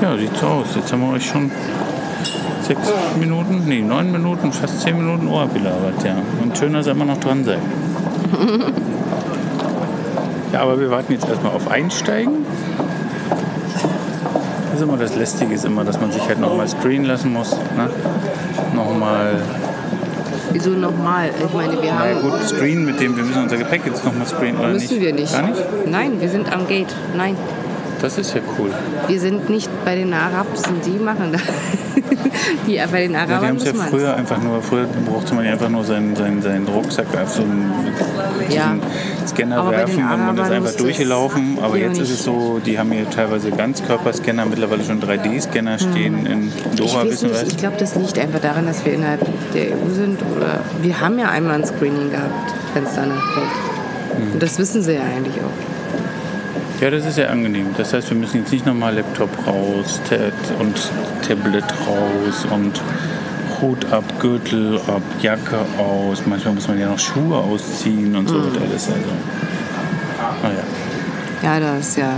Ja, 0.00 0.16
sieht 0.16 0.36
so 0.36 0.46
aus. 0.46 0.66
Jetzt 0.76 0.92
haben 0.92 1.00
wir 1.00 1.12
euch 1.14 1.24
schon 1.24 1.50
sechs 2.62 2.80
Minuten, 3.18 3.62
nee, 3.66 3.80
neun 3.80 4.10
Minuten, 4.12 4.52
fast 4.52 4.80
zehn 4.82 4.96
Minuten 4.96 5.28
Ohr 5.28 5.46
belabert, 5.46 6.02
ja. 6.04 6.16
Und 6.42 6.56
schön, 6.56 6.72
dass 6.72 6.86
ihr 6.86 6.92
immer 6.92 7.04
noch 7.04 7.18
dran 7.18 7.44
seid. 7.44 7.58
ja, 10.52 10.60
aber 10.60 10.78
wir 10.80 10.90
warten 10.90 11.12
jetzt 11.12 11.28
erstmal 11.28 11.52
auf 11.52 11.70
Einsteigen. 11.70 12.44
Das 14.70 14.80
ist 14.80 14.82
immer 14.82 14.96
das 14.96 15.16
Lästige, 15.16 15.54
ist 15.54 15.64
immer, 15.64 15.84
dass 15.84 16.00
man 16.00 16.10
sich 16.12 16.26
halt 16.26 16.40
nochmal 16.40 16.68
screenen 16.68 17.06
lassen 17.06 17.32
muss. 17.32 17.52
Ne? 17.52 17.88
Nochmal. 18.74 19.36
Wieso 20.52 20.70
nochmal? 20.70 21.30
Ich 21.46 21.54
meine, 21.54 21.72
wir 21.82 21.92
Na 21.92 22.00
haben. 22.00 22.20
gut, 22.22 22.42
Screen, 22.46 22.84
mit 22.84 23.00
dem 23.00 23.16
wir 23.16 23.24
müssen 23.24 23.42
unser 23.44 23.56
Gepäck 23.56 23.82
jetzt 23.86 24.04
nochmal 24.04 24.26
screenen, 24.26 24.58
oder 24.58 24.68
Müssen 24.68 24.94
nicht? 24.98 25.00
wir 25.00 25.14
nicht. 25.14 25.32
Gar 25.32 25.42
nicht? 25.48 25.62
Nein, 25.86 26.20
wir 26.20 26.28
sind 26.28 26.52
am 26.52 26.66
Gate. 26.66 26.94
Nein, 27.16 27.36
Das 28.00 28.18
ist 28.18 28.34
ja 28.34 28.40
cool. 28.58 28.70
wir 29.08 29.20
sind 29.20 29.48
nicht 29.48 29.70
bei 29.84 29.94
den 29.94 30.12
Arabsen. 30.12 30.80
Die 30.84 30.98
machen 31.02 31.32
das. 31.32 31.42
Die, 32.66 32.80
bei 32.90 33.00
den 33.02 33.12
Ja, 33.12 33.26
die 33.26 33.32
Arabern 33.32 33.48
haben 33.48 33.56
es 33.56 33.64
ja 33.64 33.74
früher 33.74 34.14
einfach 34.16 34.42
nur, 34.42 34.62
früher 34.62 34.86
brauchte 35.06 35.34
man 35.34 35.44
ja 35.44 35.52
einfach 35.52 35.68
nur 35.68 35.84
seinen, 35.84 36.16
seinen, 36.16 36.42
seinen 36.42 36.66
Rucksack 36.68 37.06
auf 37.22 37.32
so 37.32 37.42
einen 37.42 37.72
Ja. 38.48 38.76
Scanner 39.26 39.70
werfen 39.70 39.98
und 39.98 40.26
man 40.26 40.36
ist 40.36 40.42
Arabern 40.42 40.52
einfach 40.52 40.76
durchgelaufen. 40.76 41.58
Aber 41.62 41.76
jetzt 41.76 41.98
ist 41.98 42.10
es 42.10 42.24
so, 42.24 42.60
die 42.64 42.78
haben 42.78 42.90
hier 42.92 43.08
teilweise 43.08 43.50
Ganzkörperscanner, 43.50 44.46
mittlerweile 44.46 44.84
schon 44.84 45.00
3D-Scanner 45.00 45.78
stehen 45.78 46.26
in 46.26 46.42
Hm. 46.42 46.52
Ich 46.72 46.80
Doha, 46.80 47.04
nicht, 47.04 47.22
wir 47.22 47.42
ich 47.46 47.56
glaube, 47.56 47.76
das 47.78 47.94
liegt 47.94 48.18
einfach 48.18 48.40
daran, 48.40 48.66
dass 48.66 48.84
wir 48.84 48.92
innerhalb 48.94 49.20
der 49.54 49.72
EU 49.72 49.90
sind. 49.94 50.20
Oder 50.36 50.60
wir 50.80 51.00
haben 51.00 51.18
ja 51.18 51.28
einmal 51.28 51.56
ein 51.56 51.64
Screening 51.64 52.10
gehabt, 52.10 52.54
wenn 52.74 52.84
es 52.84 52.94
danach 52.94 53.34
geht. 53.34 54.18
Hm. 54.18 54.32
Und 54.32 54.42
das 54.42 54.58
wissen 54.58 54.82
sie 54.82 54.94
ja 54.94 55.02
eigentlich 55.02 55.36
auch. 55.36 55.71
Ja, 56.82 56.90
das 56.90 57.06
ist 57.06 57.16
ja 57.16 57.28
angenehm. 57.28 57.66
Das 57.76 57.94
heißt, 57.94 58.10
wir 58.10 58.16
müssen 58.16 58.38
jetzt 58.38 58.50
nicht 58.50 58.66
nochmal 58.66 58.96
Laptop 58.96 59.30
raus 59.46 60.00
und 60.58 60.74
Tablet 61.24 61.62
raus 61.86 62.44
und 62.50 62.80
Hut 63.60 63.92
ab, 63.92 64.02
Gürtel 64.18 64.80
ab, 64.88 65.00
Jacke 65.20 65.58
aus. 65.78 66.24
Manchmal 66.26 66.54
muss 66.54 66.66
man 66.66 66.80
ja 66.80 66.88
noch 66.88 66.98
Schuhe 66.98 67.36
ausziehen 67.36 68.16
und 68.16 68.28
so 68.28 68.34
Hm. 68.34 68.44
wird 68.46 68.62
alles. 68.62 68.88
Also. 68.88 68.98
Naja. 70.42 70.64
Ja, 71.44 71.60
das 71.60 71.88
ist 71.90 71.98
ja. 71.98 72.14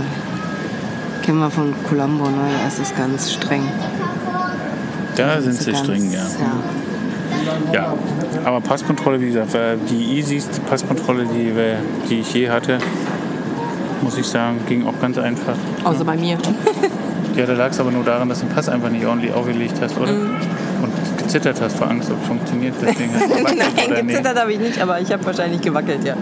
Kennen 1.21 1.37
wir 1.37 1.51
von 1.51 1.71
Colombo, 1.87 2.25
ne? 2.25 2.49
Das 2.63 2.79
ist 2.79 2.97
ganz 2.97 3.33
streng. 3.33 3.61
Da 5.15 5.39
sind 5.41 5.51
Also 5.51 5.63
sie 5.63 5.71
ganz, 5.73 5.83
streng, 5.83 6.11
ja. 6.11 6.25
Ja, 7.71 7.93
aber 8.43 8.61
Passkontrolle, 8.61 9.21
wie 9.21 9.27
gesagt, 9.27 9.53
war 9.53 9.75
die 9.75 10.17
easyste 10.17 10.59
Passkontrolle, 10.61 11.25
die, 11.25 11.53
die 12.09 12.21
ich 12.21 12.33
je 12.33 12.49
hatte, 12.49 12.79
muss 14.01 14.17
ich 14.17 14.25
sagen, 14.25 14.59
ging 14.67 14.85
auch 14.87 14.99
ganz 15.01 15.17
einfach. 15.17 15.55
Außer 15.83 16.05
bei 16.05 16.15
mir. 16.15 16.37
Ja, 17.35 17.45
da 17.45 17.53
lag 17.53 17.71
es 17.71 17.79
aber 17.79 17.91
nur 17.91 18.03
daran, 18.03 18.29
dass 18.29 18.39
du 18.39 18.45
den 18.45 18.55
Pass 18.55 18.69
einfach 18.69 18.89
nicht 18.89 19.05
ordentlich 19.05 19.33
aufgelegt 19.33 19.75
hast, 19.81 19.97
oder? 19.97 20.11
Mhm. 20.11 20.35
Und 20.81 21.17
gezittert 21.17 21.59
hast 21.61 21.77
vor 21.77 21.89
Angst, 21.89 22.09
ob 22.09 22.21
es 22.21 22.27
funktioniert. 22.27 22.73
Deswegen 22.81 23.13
hast 23.13 23.29
du 23.29 23.33
oder 23.41 23.43
Nein, 23.43 24.05
nicht? 24.05 24.07
gezittert 24.07 24.39
habe 24.39 24.53
ich 24.53 24.59
nicht, 24.59 24.81
aber 24.81 25.01
ich 25.01 25.11
habe 25.11 25.25
wahrscheinlich 25.25 25.61
gewackelt, 25.61 26.05
ja. 26.05 26.15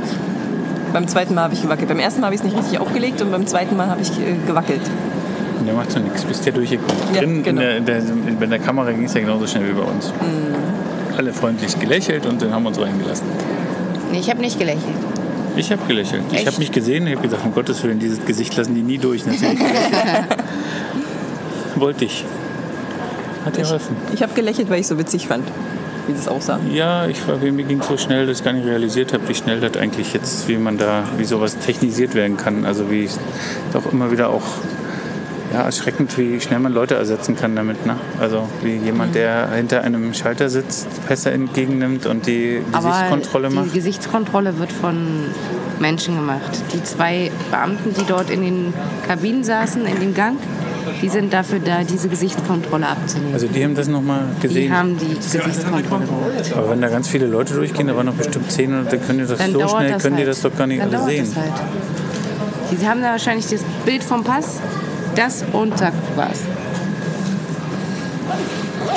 Beim 0.92 1.08
zweiten 1.08 1.36
Mal 1.36 1.44
habe 1.44 1.54
ich 1.54 1.62
gewackelt. 1.62 1.88
Beim 1.88 2.00
ersten 2.00 2.22
Mal 2.22 2.28
habe 2.28 2.36
ich 2.36 2.42
es 2.42 2.46
nicht 2.46 2.58
richtig 2.58 2.80
aufgelegt 2.80 3.22
und 3.22 3.32
beim 3.32 3.46
zweiten 3.46 3.78
Mal 3.78 3.88
habe 3.90 4.02
ich 4.02 4.12
äh, 4.12 4.36
gewackelt. 4.48 4.82
Der 5.66 5.74
macht 5.74 5.92
so 5.92 6.00
nichts, 6.00 6.26
bist 6.26 6.46
ja 6.46 6.52
durchgekommen. 6.52 6.96
Ja, 7.14 7.22
Drin 7.22 7.44
genau. 7.44 7.62
in 7.62 7.86
der, 7.86 8.02
der, 8.02 8.14
bei 8.40 8.46
der 8.48 8.60
Kamera 8.60 8.92
ging 8.92 9.06
es 9.06 9.14
ja 9.14 9.22
genauso 9.22 9.48
schnell 9.48 9.70
wie 9.70 9.74
bei 9.74 9.84
uns. 9.84 10.08
Mhm. 10.08 11.18
Alle 11.18 11.32
freundlich 11.32 11.80
gelächelt 11.80 12.26
und 12.26 12.42
dann 12.42 12.54
haben 12.54 12.64
wir 12.64 12.70
uns 12.70 12.82
reingelassen. 12.82 13.28
Nee, 14.12 14.20
ich 14.20 14.30
habe 14.30 14.42
nicht 14.42 14.60
gelächelt. 14.60 14.84
Ich 15.56 15.72
habe 15.72 15.86
gelächelt. 15.88 16.24
Ich 16.32 16.40
Echt? 16.40 16.48
habe 16.48 16.58
mich 16.58 16.72
gesehen 16.72 17.06
und 17.06 17.12
habe 17.12 17.22
gesagt, 17.22 17.46
um 17.46 17.54
Gottes 17.54 17.84
Willen, 17.84 18.00
dieses 18.00 18.26
Gesicht 18.26 18.56
lassen 18.56 18.76
die 18.76 18.82
nie 18.82 18.98
durch. 18.98 19.26
Natürlich. 19.26 19.60
Wollte 21.76 22.06
ich. 22.06 22.26
Hat 23.46 23.58
dir 23.58 23.64
geholfen. 23.64 23.96
Ich 24.14 24.24
habe 24.24 24.34
gelächelt, 24.34 24.70
weil 24.70 24.80
ich 24.80 24.88
so 24.88 24.98
witzig 24.98 25.28
fand, 25.28 25.48
wie 26.08 26.14
das 26.14 26.28
aussah. 26.28 26.60
Ja, 26.72 27.08
ich 27.08 27.28
war, 27.28 27.38
mir 27.38 27.64
ging 27.64 27.82
so 27.82 27.98
schnell, 27.98 28.26
dass 28.26 28.40
ich 28.40 28.44
gar 28.44 28.54
nicht 28.54 28.66
realisiert 28.66 29.14
habe, 29.14 29.28
wie 29.28 29.36
schnell 29.36 29.60
das 29.60 29.78
eigentlich 29.78 30.14
jetzt, 30.14 30.48
wie 30.48 30.58
man 30.58 30.78
da, 30.78 31.04
wie 31.18 31.26
sowas 31.26 31.58
technisiert 31.60 32.16
werden 32.16 32.38
kann. 32.38 32.66
Also 32.66 32.90
wie 32.90 33.06
es 33.06 33.20
doch 33.74 33.92
immer 33.92 34.12
wieder 34.12 34.30
auch 34.30 34.44
ja, 35.54 35.62
erschreckend, 35.62 36.18
wie 36.18 36.42
schnell 36.42 36.60
man 36.60 36.74
Leute 36.74 36.96
ersetzen 36.96 37.36
kann 37.36 37.56
damit. 37.56 37.86
Ne? 37.86 37.96
Also 38.20 38.50
wie 38.64 38.76
jemand, 38.76 39.14
der 39.16 39.50
hinter 39.52 39.84
einem 39.84 40.14
Schalter 40.14 40.50
sitzt, 40.50 40.88
Pässe 41.08 41.32
entgegennimmt 41.32 42.08
und 42.08 42.26
die 42.26 42.62
Gesichtskontrolle 42.74 43.50
die 43.50 43.56
macht. 43.56 43.74
Gesichtskontrolle 43.74 44.58
wird 44.58 44.72
von 44.72 45.26
Menschen 45.80 46.16
gemacht. 46.16 46.64
Die 46.74 46.84
zwei 46.84 47.32
Beamten, 47.52 47.94
die 47.94 48.06
dort 48.06 48.30
in 48.30 48.42
den 48.42 48.74
Kabinen 49.08 49.44
saßen, 49.44 49.86
in 49.86 50.00
dem 50.00 50.14
Gang, 50.16 50.38
die 51.02 51.10
sind 51.10 51.32
dafür 51.32 51.60
da, 51.60 51.84
diese 51.84 52.10
Gesichtskontrolle 52.10 52.88
abzunehmen. 52.88 53.34
Also 53.34 53.48
die 53.48 53.64
haben 53.64 53.76
das 53.76 53.88
nochmal 53.88 54.24
die 54.42 54.48
gesehen. 54.48 54.76
haben 54.76 54.98
die 54.98 55.14
Gesichtskontrolle 55.14 56.06
gemacht. 56.06 56.54
Aber 56.56 56.72
wenn 56.72 56.82
da 56.82 56.90
ganz 56.90 57.08
viele 57.08 57.28
Leute 57.28 57.54
durchgehen, 57.54 57.88
da 57.88 57.96
waren 57.96 58.08
noch 58.08 58.16
bestimmt 58.16 58.52
zehn 58.52 58.74
und 58.74 58.92
dann 58.92 59.06
können 59.06 59.20
die 59.20 59.26
das 59.28 59.38
Dann 59.38 59.52
so 59.52 59.68
schnell, 59.68 59.92
das 59.92 60.02
können 60.02 60.16
die 60.16 60.24
halt. 60.24 60.30
das 60.30 60.42
doch 60.42 60.58
gar 60.58 60.66
nicht 60.66 60.82
Dann 60.82 60.96
alle 60.96 61.06
sehen. 61.06 61.28
Halt. 61.36 61.54
Die 62.72 62.88
haben 62.88 63.02
da 63.02 63.12
wahrscheinlich 63.12 63.48
das 63.48 63.62
Bild 63.86 64.04
vom 64.04 64.24
Pass, 64.24 64.60
das 65.16 65.44
und 65.52 65.78
zack, 65.78 65.94
war's. 66.16 66.42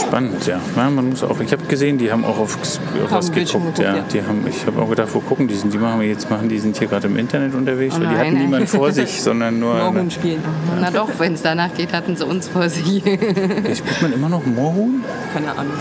Spannend, 0.00 0.46
ja. 0.46 0.60
ja 0.76 0.90
man 0.90 1.10
muss 1.10 1.22
auch, 1.22 1.40
ich 1.40 1.52
habe 1.52 1.64
gesehen, 1.64 1.98
die 1.98 2.10
haben 2.10 2.24
auch 2.24 2.38
auf, 2.38 2.56
auf 2.56 3.10
was 3.10 3.32
geguckt. 3.32 3.78
Ja. 3.78 3.96
ja. 3.96 4.04
Die 4.12 4.22
haben, 4.22 4.44
ich 4.48 4.66
habe 4.66 4.80
auch 4.80 4.88
gedacht, 4.88 5.08
wo 5.12 5.20
gucken 5.20 5.48
die 5.48 5.54
sind. 5.54 5.72
Die 5.72 5.78
machen 5.78 6.00
wir 6.00 6.08
jetzt 6.08 6.30
machen, 6.30 6.48
die 6.48 6.58
sind 6.58 6.76
hier 6.76 6.88
gerade 6.88 7.06
im 7.06 7.16
Internet 7.16 7.54
unterwegs, 7.54 7.94
Oh 7.96 8.00
weil 8.00 8.08
die 8.08 8.14
nein, 8.14 8.18
hatten 8.18 8.34
nein. 8.34 8.42
niemanden 8.44 8.66
vor 8.66 8.92
sich, 8.92 9.22
sondern 9.22 9.58
nur. 9.58 9.74
Morgen 9.74 10.10
spielen. 10.10 10.42
Na 10.80 10.90
doch, 10.90 11.08
wenn 11.18 11.34
es 11.34 11.42
danach 11.42 11.74
geht, 11.74 11.92
hatten 11.92 12.16
sie 12.16 12.24
uns 12.24 12.48
vor 12.48 12.68
sich. 12.68 12.86
Spielt 13.02 14.02
man 14.02 14.12
immer 14.12 14.28
noch 14.28 14.44
Moorhuhn? 14.44 15.02
Keine 15.32 15.50
Ahnung. 15.50 15.74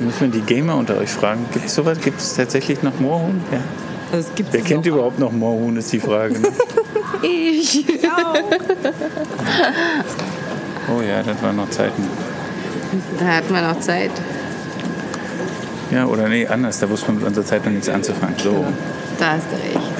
Muss 0.00 0.20
man 0.20 0.30
die 0.30 0.40
Gamer 0.40 0.76
unter 0.76 0.98
euch 0.98 1.10
fragen. 1.10 1.44
Gibt 1.52 1.66
es 1.66 1.74
sowas? 1.74 2.00
Gibt 2.00 2.20
es 2.20 2.34
tatsächlich 2.34 2.82
noch 2.82 2.98
Moorhuhn? 3.00 3.40
Ja. 3.52 3.60
Wer 4.50 4.62
kennt 4.62 4.86
überhaupt 4.86 5.18
noch 5.18 5.32
Moorhuhn, 5.32 5.76
ist 5.76 5.92
die 5.92 6.00
Frage. 6.00 6.40
Ne? 6.40 6.48
ich. 7.22 7.84
Oh 10.88 11.02
ja, 11.02 11.22
das 11.22 11.42
waren 11.42 11.56
noch 11.56 11.70
Zeiten. 11.70 12.02
Da 13.18 13.26
hat 13.26 13.50
man 13.50 13.64
noch 13.64 13.80
Zeit. 13.80 14.10
Ja, 15.90 16.06
oder 16.06 16.28
nee, 16.28 16.46
anders. 16.46 16.78
Da 16.78 16.88
wusste 16.88 17.08
man 17.08 17.16
mit 17.18 17.26
unserer 17.28 17.44
Zeit 17.44 17.64
noch 17.64 17.72
nichts 17.72 17.88
anzufangen. 17.88 18.36
So. 18.38 18.64
Da 19.18 19.32
hast 19.32 19.46
du 19.50 19.56
recht. 19.56 19.90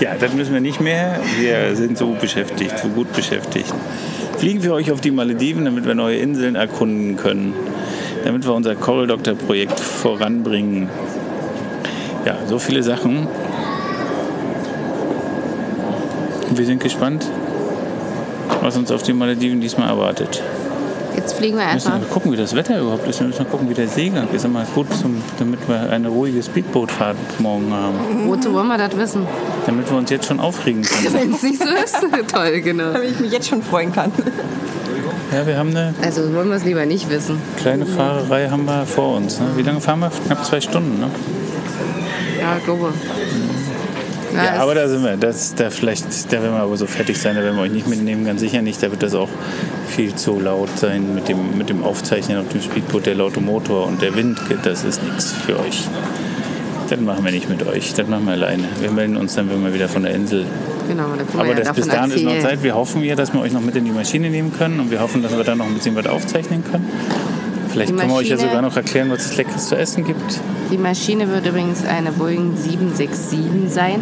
Ja, 0.00 0.14
das 0.18 0.32
müssen 0.32 0.54
wir 0.54 0.60
nicht 0.60 0.80
mehr. 0.80 1.20
Wir 1.40 1.74
sind 1.74 1.98
so 1.98 2.12
beschäftigt, 2.12 2.78
so 2.78 2.88
gut 2.88 3.12
beschäftigt. 3.12 3.74
Fliegen 4.38 4.62
wir 4.62 4.72
euch 4.72 4.92
auf 4.92 5.00
die 5.00 5.10
Malediven, 5.10 5.64
damit 5.64 5.84
wir 5.86 5.96
neue 5.96 6.18
Inseln 6.18 6.54
erkunden 6.54 7.16
können. 7.16 7.52
Damit 8.24 8.44
wir 8.44 8.54
unser 8.54 8.76
Coral 8.76 9.08
Doctor 9.08 9.34
Projekt 9.34 9.80
voranbringen. 9.80 10.88
Ja, 12.24 12.36
so 12.46 12.60
viele 12.60 12.84
Sachen. 12.84 13.26
Wir 16.50 16.66
sind 16.66 16.82
gespannt, 16.82 17.26
was 18.62 18.76
uns 18.76 18.90
auf 18.90 19.02
die 19.02 19.12
Malediven 19.12 19.60
diesmal 19.60 19.88
erwartet. 19.88 20.42
Jetzt 21.14 21.34
fliegen 21.34 21.56
wir 21.56 21.66
Wir 21.66 21.74
müssen 21.74 21.90
mal 21.90 22.00
gucken, 22.10 22.32
wie 22.32 22.36
das 22.36 22.54
Wetter 22.54 22.80
überhaupt 22.80 23.06
ist. 23.08 23.18
Wir 23.20 23.26
müssen 23.26 23.42
mal 23.42 23.48
gucken, 23.48 23.68
wie 23.68 23.74
der 23.74 23.88
Seegang 23.88 24.28
ist. 24.32 24.44
Immer 24.44 24.64
gut, 24.74 24.86
zum, 24.94 25.20
damit 25.38 25.68
wir 25.68 25.90
eine 25.90 26.08
ruhige 26.08 26.42
Speedbootfahrt 26.42 27.16
morgen 27.40 27.72
haben. 27.72 28.28
Wozu 28.28 28.52
wollen 28.54 28.68
wir 28.68 28.78
das 28.78 28.96
wissen? 28.96 29.26
Damit 29.66 29.90
wir 29.90 29.98
uns 29.98 30.10
jetzt 30.10 30.26
schon 30.26 30.38
aufregen 30.40 30.82
können. 30.84 31.14
Wenn 31.14 31.32
es 31.34 31.42
nicht 31.42 31.60
so 31.60 31.68
ist. 31.68 31.96
Toll, 32.32 32.60
genau. 32.60 32.92
Damit 32.92 33.10
ich 33.10 33.20
mich 33.20 33.32
jetzt 33.32 33.48
schon 33.48 33.62
freuen 33.62 33.92
kann. 33.92 34.12
Ja, 35.32 35.46
wir 35.46 35.58
haben 35.58 35.70
eine 35.70 35.92
Also 36.02 36.32
wollen 36.34 36.48
wir 36.48 36.56
es 36.56 36.64
lieber 36.64 36.86
nicht 36.86 37.10
wissen. 37.10 37.38
kleine 37.58 37.84
Fahrerei 37.84 38.48
haben 38.48 38.64
wir 38.64 38.86
vor 38.86 39.16
uns. 39.16 39.40
Ne? 39.40 39.46
Wie 39.56 39.62
lange 39.62 39.80
fahren 39.80 40.00
wir? 40.00 40.10
Knapp 40.26 40.44
zwei 40.44 40.60
Stunden. 40.60 41.00
Ne? 41.00 41.08
Ja, 42.40 42.56
ich 42.58 42.64
glaube. 42.64 42.92
Ja, 44.44 44.62
aber 44.62 44.74
da 44.74 44.88
sind 44.88 45.02
wir. 45.02 45.16
Das, 45.16 45.54
da 45.54 45.70
vielleicht, 45.70 46.32
da 46.32 46.42
werden 46.42 46.54
wir 46.54 46.62
aber 46.62 46.76
so 46.76 46.86
fertig 46.86 47.18
sein, 47.20 47.36
da 47.36 47.42
werden 47.42 47.56
wir 47.56 47.62
euch 47.62 47.72
nicht 47.72 47.88
mitnehmen, 47.88 48.24
ganz 48.24 48.40
sicher 48.40 48.62
nicht. 48.62 48.82
Da 48.82 48.90
wird 48.90 49.02
das 49.02 49.14
auch 49.14 49.28
viel 49.88 50.14
zu 50.14 50.38
laut 50.40 50.70
sein 50.76 51.14
mit 51.14 51.28
dem, 51.28 51.58
mit 51.58 51.68
dem 51.68 51.82
Aufzeichnen 51.84 52.38
auf 52.38 52.48
dem 52.48 52.62
Speedboot, 52.62 53.06
der 53.06 53.14
laute 53.14 53.40
Motor 53.40 53.86
und 53.86 54.00
der 54.00 54.14
Wind. 54.14 54.40
Das 54.62 54.84
ist 54.84 55.02
nichts 55.02 55.32
für 55.32 55.58
euch. 55.58 55.84
Das 56.88 56.98
machen 57.00 57.22
wir 57.22 57.32
nicht 57.32 57.50
mit 57.50 57.66
euch, 57.66 57.92
das 57.92 58.08
machen 58.08 58.24
wir 58.24 58.32
alleine. 58.32 58.64
Wir 58.80 58.90
melden 58.90 59.18
uns 59.18 59.34
dann, 59.34 59.50
wenn 59.50 59.62
wir 59.62 59.74
wieder 59.74 59.88
von 59.88 60.04
der 60.04 60.14
Insel. 60.14 60.46
Genau, 60.88 61.08
da 61.10 61.16
können 61.16 61.32
wir 61.32 61.40
Aber 61.40 61.48
ja 61.48 61.54
das, 61.56 61.66
davon 61.68 61.82
bis 61.82 61.92
dahin 61.92 62.10
ist 62.12 62.22
noch 62.22 62.32
erzählen. 62.32 62.50
Zeit. 62.50 62.62
Wir 62.62 62.74
hoffen 62.74 63.04
ja, 63.04 63.14
dass 63.14 63.34
wir 63.34 63.40
euch 63.40 63.52
noch 63.52 63.60
mit 63.60 63.76
in 63.76 63.84
die 63.84 63.90
Maschine 63.90 64.30
nehmen 64.30 64.54
können 64.56 64.80
und 64.80 64.90
wir 64.90 65.00
hoffen, 65.00 65.22
dass 65.22 65.36
wir 65.36 65.44
dann 65.44 65.58
noch 65.58 65.66
ein 65.66 65.74
bisschen 65.74 65.94
was 65.96 66.06
aufzeichnen 66.06 66.64
können. 66.64 66.88
Vielleicht 67.70 67.96
können 67.96 68.10
wir 68.10 68.16
euch 68.16 68.28
ja 68.28 68.38
sogar 68.38 68.62
noch 68.62 68.76
erklären, 68.76 69.10
was 69.10 69.26
es 69.26 69.36
Leckeres 69.36 69.68
zu 69.68 69.76
essen 69.76 70.04
gibt. 70.04 70.40
Die 70.70 70.78
Maschine 70.78 71.28
wird 71.28 71.46
übrigens 71.46 71.84
eine 71.84 72.12
Boeing 72.12 72.56
767 72.56 73.72
sein. 73.72 74.00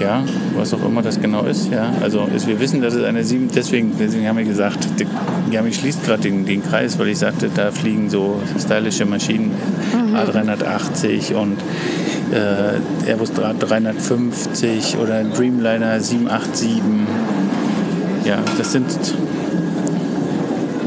Ja, 0.00 0.22
was 0.56 0.72
auch 0.74 0.84
immer 0.84 1.02
das 1.02 1.20
genau 1.20 1.42
ist. 1.42 1.72
Ja, 1.72 1.92
also 2.00 2.28
ist, 2.34 2.46
wir 2.46 2.60
wissen, 2.60 2.80
dass 2.80 2.94
es 2.94 3.04
eine 3.04 3.24
7, 3.24 3.48
deswegen, 3.52 3.92
deswegen 3.98 4.28
haben 4.28 4.38
wir 4.38 4.44
gesagt, 4.44 4.78
die, 4.98 5.06
ich 5.68 5.76
schließt 5.76 6.04
gerade 6.04 6.22
den, 6.22 6.46
den 6.46 6.62
Kreis, 6.62 6.98
weil 6.98 7.08
ich 7.08 7.18
sagte, 7.18 7.50
da 7.52 7.72
fliegen 7.72 8.08
so 8.08 8.40
stylische 8.58 9.06
Maschinen, 9.06 9.52
A380 10.14 11.34
und 11.34 11.58
äh, 12.32 13.08
Airbus 13.10 13.32
350 13.32 14.98
oder 14.98 15.24
Dreamliner 15.24 16.00
787. 16.00 16.82
Ja, 18.24 18.38
das 18.56 18.72
sind, 18.72 18.86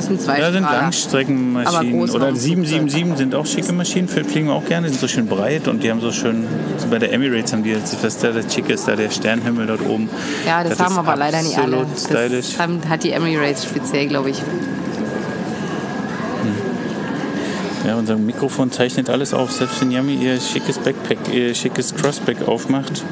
Das 0.01 0.07
sind 0.07 0.19
zwei 0.19 0.39
ja, 0.39 0.51
sind. 0.51 0.63
Langstreckenmaschinen. 0.63 1.93
Oder 1.93 2.31
Großraumflugzeug. 2.31 2.41
777 2.41 3.17
sind 3.17 3.35
auch 3.35 3.45
schicke 3.45 3.71
Maschinen, 3.71 4.07
fliegen 4.07 4.47
wir 4.47 4.53
auch 4.53 4.65
gerne, 4.65 4.89
sind 4.89 4.99
so 4.99 5.07
schön 5.07 5.27
breit 5.27 5.67
und 5.67 5.83
die 5.83 5.91
haben 5.91 6.01
so 6.01 6.11
schön, 6.11 6.47
so 6.77 6.87
bei 6.87 6.97
der 6.97 7.13
Emirates 7.13 7.53
haben 7.53 7.61
die 7.61 7.69
jetzt, 7.69 8.03
was 8.03 8.17
da 8.17 8.31
das 8.31 8.51
Schick 8.51 8.67
ist, 8.69 8.87
da 8.87 8.95
der 8.95 9.11
Sternhimmel 9.11 9.67
dort 9.67 9.81
oben. 9.87 10.09
Ja, 10.47 10.63
das, 10.63 10.79
haben 10.79 10.93
ist 10.93 10.97
aber 10.97 11.15
leider 11.15 11.43
nicht 11.43 11.55
alle. 11.55 11.85
stylisch. 11.95 12.53
Das 12.53 12.59
haben, 12.59 12.81
hat 12.89 13.03
die 13.03 13.11
Emirates 13.11 13.65
speziell, 13.65 14.07
glaube 14.07 14.31
ich. 14.31 14.41
Ja, 17.85 17.95
unser 17.95 18.15
Mikrofon 18.15 18.71
zeichnet 18.71 19.09
alles 19.09 19.33
auf. 19.33 19.51
Selbst 19.51 19.81
wenn 19.81 19.89
Yami 19.89 20.13
ihr 20.13 20.39
schickes 20.39 20.77
Backpack, 20.77 21.17
ihr 21.33 21.55
schickes 21.55 21.95
Crossback 21.95 22.47
aufmacht 22.47 23.03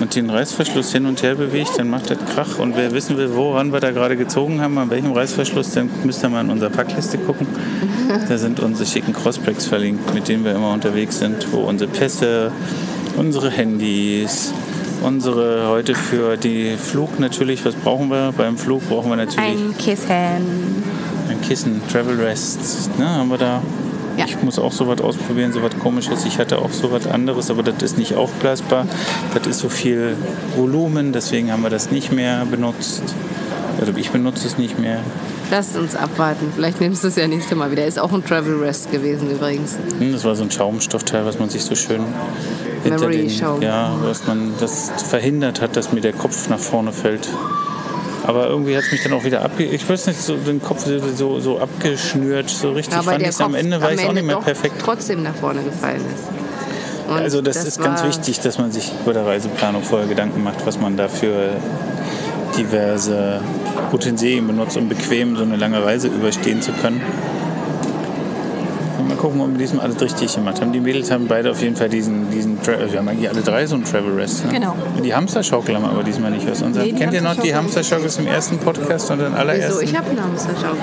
und 0.00 0.14
den 0.14 0.28
Reißverschluss 0.28 0.92
hin 0.92 1.06
und 1.06 1.22
her 1.22 1.34
bewegt, 1.34 1.70
dann 1.78 1.88
macht 1.88 2.10
das 2.10 2.18
Krach. 2.34 2.58
Und 2.58 2.76
wer 2.76 2.92
wissen 2.92 3.16
will, 3.16 3.34
woran 3.34 3.72
wir 3.72 3.80
da 3.80 3.90
gerade 3.90 4.16
gezogen 4.18 4.60
haben, 4.60 4.76
an 4.76 4.90
welchem 4.90 5.12
Reißverschluss, 5.12 5.70
dann 5.72 5.88
müsst 6.04 6.22
ihr 6.22 6.28
mal 6.28 6.42
in 6.42 6.50
unserer 6.50 6.68
Packliste 6.70 7.16
gucken. 7.16 7.46
Da 8.28 8.36
sind 8.36 8.60
unsere 8.60 8.86
schicken 8.86 9.14
Crossbacks 9.14 9.64
verlinkt, 9.66 10.12
mit 10.12 10.28
denen 10.28 10.44
wir 10.44 10.54
immer 10.54 10.72
unterwegs 10.74 11.18
sind, 11.18 11.50
wo 11.50 11.60
unsere 11.60 11.90
Pässe, 11.90 12.52
unsere 13.16 13.50
Handys, 13.50 14.52
unsere 15.02 15.68
heute 15.68 15.94
für 15.94 16.36
die 16.36 16.76
Flug 16.76 17.18
natürlich, 17.18 17.64
was 17.64 17.74
brauchen 17.74 18.10
wir? 18.10 18.34
Beim 18.36 18.58
Flug 18.58 18.86
brauchen 18.90 19.08
wir 19.10 19.16
natürlich 19.16 19.38
Ein 19.38 19.74
Kissen. 19.78 20.10
ein 21.30 21.40
Kissen, 21.40 21.80
Travel 21.90 22.20
Rest, 22.20 22.90
ne, 22.98 23.08
haben 23.08 23.30
wir 23.30 23.38
da. 23.38 23.62
Ja. 24.18 24.24
Ich 24.26 24.42
muss 24.42 24.58
auch 24.58 24.72
sowas 24.72 25.00
ausprobieren, 25.00 25.52
sowas 25.52 25.72
komisches. 25.78 26.24
Ich 26.24 26.38
hatte 26.38 26.58
auch 26.58 26.72
sowas 26.72 27.06
anderes, 27.06 27.50
aber 27.50 27.62
das 27.62 27.82
ist 27.82 27.98
nicht 27.98 28.16
aufblasbar. 28.16 28.86
Das 29.32 29.46
ist 29.46 29.60
so 29.60 29.68
viel 29.68 30.16
Volumen, 30.56 31.12
deswegen 31.12 31.52
haben 31.52 31.62
wir 31.62 31.70
das 31.70 31.90
nicht 31.90 32.12
mehr 32.12 32.44
benutzt. 32.44 33.02
Also 33.80 33.92
ich 33.96 34.10
benutze 34.10 34.48
es 34.48 34.58
nicht 34.58 34.76
mehr. 34.78 34.98
Lasst 35.52 35.76
uns 35.76 35.94
abwarten. 35.94 36.52
Vielleicht 36.54 36.80
nimmst 36.80 37.04
du 37.04 37.08
es 37.08 37.16
ja 37.16 37.28
nächste 37.28 37.54
Mal 37.54 37.70
wieder. 37.70 37.86
Ist 37.86 37.98
auch 37.98 38.12
ein 38.12 38.24
Travel 38.24 38.58
Rest 38.58 38.90
gewesen 38.90 39.30
übrigens. 39.30 39.76
Hm, 39.98 40.12
Das 40.12 40.24
war 40.24 40.34
so 40.34 40.42
ein 40.42 40.50
Schaumstoffteil, 40.50 41.24
was 41.24 41.38
man 41.38 41.48
sich 41.48 41.62
so 41.62 41.74
schön 41.76 42.02
hinter 42.82 43.08
den, 43.08 43.30
ja, 43.60 43.94
was 44.02 44.26
man 44.26 44.52
das 44.58 44.90
verhindert 45.08 45.60
hat, 45.60 45.76
dass 45.76 45.92
mir 45.92 46.00
der 46.00 46.12
Kopf 46.12 46.48
nach 46.48 46.58
vorne 46.58 46.92
fällt. 46.92 47.28
Aber 48.28 48.46
irgendwie 48.46 48.76
hat 48.76 48.84
es 48.84 48.92
mich 48.92 49.02
dann 49.02 49.14
auch 49.14 49.24
wieder 49.24 49.40
abge... 49.40 49.64
Ich 49.64 49.88
weiß 49.88 50.06
nicht, 50.08 50.20
so 50.20 50.36
den 50.36 50.60
Kopf 50.60 50.84
so, 51.14 51.40
so, 51.40 51.58
abgeschnürt, 51.60 52.50
so 52.50 52.72
richtig 52.72 52.94
Aber 52.94 53.12
fand 53.12 53.22
ich 53.22 53.28
es 53.28 53.40
am 53.40 53.54
Ende, 53.54 53.80
war 53.80 53.90
ich 53.90 54.04
auch 54.04 54.12
nicht 54.12 54.26
mehr 54.26 54.36
perfekt. 54.36 54.74
trotzdem 54.78 55.22
nach 55.22 55.34
vorne 55.34 55.62
gefallen 55.62 56.02
ist. 56.14 56.24
Und 57.08 57.16
Also 57.16 57.40
das, 57.40 57.64
ist 57.64 57.82
ganz 57.82 58.04
wichtig, 58.04 58.40
dass 58.40 58.58
man 58.58 58.70
sich 58.70 58.92
bei 59.06 59.14
der 59.14 59.24
Reiseplanung 59.24 59.82
vorher 59.82 60.06
Gedanken 60.06 60.42
macht, 60.42 60.66
was 60.66 60.78
man 60.78 60.98
da 60.98 61.08
für 61.08 61.52
diverse 62.58 63.40
Utensilien 63.94 64.46
benutzt, 64.46 64.76
um 64.76 64.90
bequem 64.90 65.34
so 65.34 65.44
eine 65.44 65.56
lange 65.56 65.82
Reise 65.82 66.08
überstehen 66.08 66.60
zu 66.60 66.72
können. 66.72 67.00
Gucken, 69.18 69.40
ob 69.40 69.50
wir 69.50 69.58
diesmal 69.58 69.84
alles 69.86 70.00
richtig 70.00 70.32
gemacht 70.34 70.60
haben. 70.60 70.72
Die 70.72 70.80
Mädels 70.80 71.10
haben 71.10 71.26
beide 71.26 71.50
auf 71.50 71.60
jeden 71.60 71.74
Fall 71.76 71.88
diesen, 71.88 72.30
diesen 72.30 72.62
Tra 72.62 72.72
wir 72.90 72.98
haben 72.98 73.08
eigentlich 73.08 73.28
alle 73.28 73.42
drei 73.42 73.66
so 73.66 73.74
einen 73.74 73.84
Travel 73.84 74.14
Rest. 74.14 74.46
Ne? 74.46 74.52
Genau. 74.52 74.76
Die 75.02 75.12
Hamsterschaukel 75.14 75.74
haben 75.74 75.82
wir 75.82 75.90
aber 75.90 76.04
diesmal 76.04 76.30
nicht 76.30 76.48
aus 76.48 76.62
unserem. 76.62 76.86
Nee, 76.86 76.92
Kennt 76.92 77.12
ihr 77.12 77.20
noch 77.22 77.36
die 77.36 77.54
Hamsterschaukel- 77.54 78.06
aus 78.06 78.16
dem 78.16 78.26
ersten 78.28 78.58
Podcast 78.58 79.10
und 79.10 79.18
den 79.18 79.28
Wieso? 79.32 79.36
allerersten? 79.38 79.84
Ich 79.84 79.96
habe 79.96 80.10
eine 80.10 80.22
Hamsterschaukel. 80.22 80.78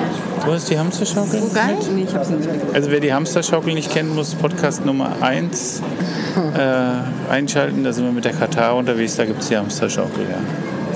Du 0.46 0.52
hast 0.52 0.70
die 0.70 0.78
Hamsterschaukel? 0.78 1.42
Oh, 1.44 1.54
geil. 1.54 1.78
Nee, 1.96 2.04
ich 2.08 2.14
hab's 2.14 2.30
nicht 2.30 2.46
mehr. 2.46 2.56
Also 2.74 2.92
wer 2.92 3.00
die 3.00 3.14
Hamsterschaukel 3.14 3.74
nicht 3.74 3.92
kennt, 3.92 4.14
muss 4.14 4.36
Podcast 4.36 4.86
Nummer 4.86 5.12
1 5.22 5.82
äh, 6.58 7.32
einschalten. 7.32 7.84
Da 7.86 7.94
sind 7.94 8.04
wir 8.06 8.12
mit 8.12 8.26
der 8.26 8.34
Katar 8.34 8.76
unterwegs, 8.76 9.16
da 9.16 9.26
gibt 9.26 9.42
es 9.44 9.48
die 9.48 9.58
Hamsterschaukel, 9.58 10.24
ja. 10.30 10.38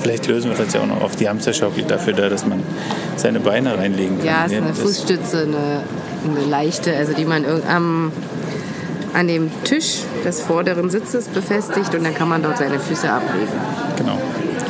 Vielleicht 0.02 0.26
lösen 0.28 0.50
wir 0.50 0.56
das 0.56 0.72
ja 0.72 0.80
auch 0.80 0.86
noch 0.86 1.02
auf. 1.02 1.16
Die 1.16 1.28
Hamsterschaukel 1.28 1.84
dafür 1.84 2.14
da, 2.14 2.28
dass 2.30 2.46
man 2.46 2.62
seine 3.16 3.38
Beine 3.38 3.76
reinlegen 3.76 4.16
kann. 4.18 4.26
Ja, 4.26 4.44
ist 4.44 4.54
eine 4.54 4.72
Fußstütze, 4.72 5.42
eine, 5.42 5.82
eine 6.24 6.44
leichte, 6.44 6.96
also 6.96 7.12
die 7.12 7.24
man 7.24 7.44
am, 7.68 8.12
an 9.14 9.26
dem 9.28 9.50
Tisch 9.64 10.00
des 10.24 10.40
vorderen 10.40 10.90
Sitzes 10.90 11.28
befestigt 11.28 11.94
und 11.94 12.04
dann 12.04 12.14
kann 12.14 12.28
man 12.28 12.42
dort 12.42 12.58
seine 12.58 12.78
Füße 12.78 13.10
ablegen. 13.10 13.48
Genau. 13.96 14.18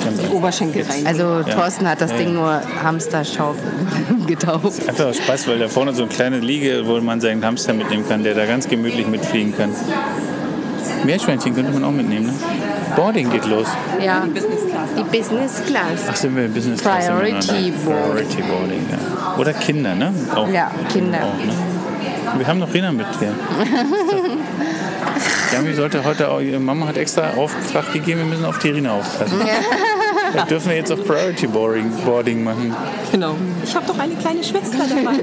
Ganz 0.05 0.31
Oberschenkel 0.31 0.85
rein. 0.89 1.07
Also 1.07 1.43
Thorsten 1.43 1.89
hat 1.89 2.01
das 2.01 2.13
Ja, 2.13 2.17
Ding 2.19 2.35
nur 2.35 2.61
Hamsterschaukel 2.83 3.63
getauft. 4.27 4.89
Einfach 4.89 5.07
aus 5.07 5.17
Spaß, 5.19 5.49
weil 5.49 5.59
da 5.59 5.69
vorne 5.69 5.93
so 5.93 6.03
eine 6.03 6.11
kleine 6.11 6.39
Liege, 6.39 6.83
wo 6.87 6.99
man 7.01 7.21
seinen 7.21 7.45
Hamster 7.45 7.75
mitnehmen 7.75 8.09
kann, 8.09 8.25
der 8.25 8.35
da 8.35 8.47
ganz 8.47 8.67
gemütlich 8.69 9.07
mitfliegen 9.07 9.55
kann. 9.57 9.71
Meerschweinchen 11.05 11.55
könnte 11.55 11.73
man 11.73 11.85
auch 11.85 11.93
mitnehmen, 11.93 12.27
ne? 12.27 12.33
Boarding 12.97 13.31
geht 13.31 13.47
los. 13.47 13.69
Ja, 14.05 14.25
die 14.97 15.03
Business 15.05 15.63
Class. 15.67 16.09
Ach, 16.09 16.17
sind 16.17 16.35
wir 16.37 16.47
im 16.47 16.55
Business 16.55 16.81
Class 16.81 17.07
Priority 17.07 17.33
miteinander? 17.33 17.63
Boarding. 17.85 17.85
Priority 17.85 18.43
Boarding, 18.43 18.87
ja. 18.91 18.99
Oder 19.39 19.53
Kinder, 19.53 19.95
ne? 19.95 20.13
Auch. 20.35 20.49
Ja, 20.49 20.71
Kinder. 20.93 21.19
Auch, 21.19 21.45
ne? 21.45 21.53
Wir 22.39 22.47
haben 22.47 22.59
noch 22.59 22.73
Rena 22.73 22.93
mit. 22.93 23.07
Ja. 23.21 23.29
Jami 25.53 25.75
sollte 25.75 26.05
heute 26.05 26.31
auch, 26.31 26.41
ihre 26.41 26.61
Mama 26.61 26.87
hat 26.87 26.97
extra 26.97 27.31
Auftrag 27.37 27.93
gegeben, 27.93 28.21
wir 28.21 28.27
müssen 28.27 28.45
auf 28.45 28.59
die 28.59 28.71
Rina 28.71 28.93
aufpassen. 28.93 29.41
Da 30.33 30.45
dürfen 30.45 30.69
wir 30.69 30.77
jetzt 30.77 30.93
auch 30.93 31.05
Priority 31.05 31.49
Boarding, 31.49 31.91
Boarding 32.05 32.45
machen. 32.45 32.73
Genau. 33.11 33.35
Ich 33.65 33.75
habe 33.75 33.85
doch 33.87 33.99
eine 33.99 34.15
kleine 34.15 34.45
Schwester 34.45 34.79
dabei. 34.79 35.19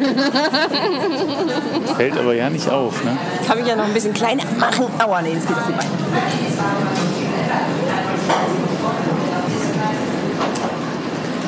Fällt 1.95 2.17
aber 2.17 2.33
ja 2.33 2.49
nicht 2.49 2.69
auf. 2.69 3.05
Ne? 3.05 3.15
Kann 3.47 3.57
ich 3.59 3.67
ja 3.67 3.77
noch 3.77 3.85
ein 3.85 3.93
bisschen 3.93 4.13
kleiner 4.13 4.43
machen. 4.59 4.87
Aua, 4.99 5.21
nee, 5.21 5.35
das 5.35 5.47
geht 5.47 5.55
vorbei. 5.55 5.85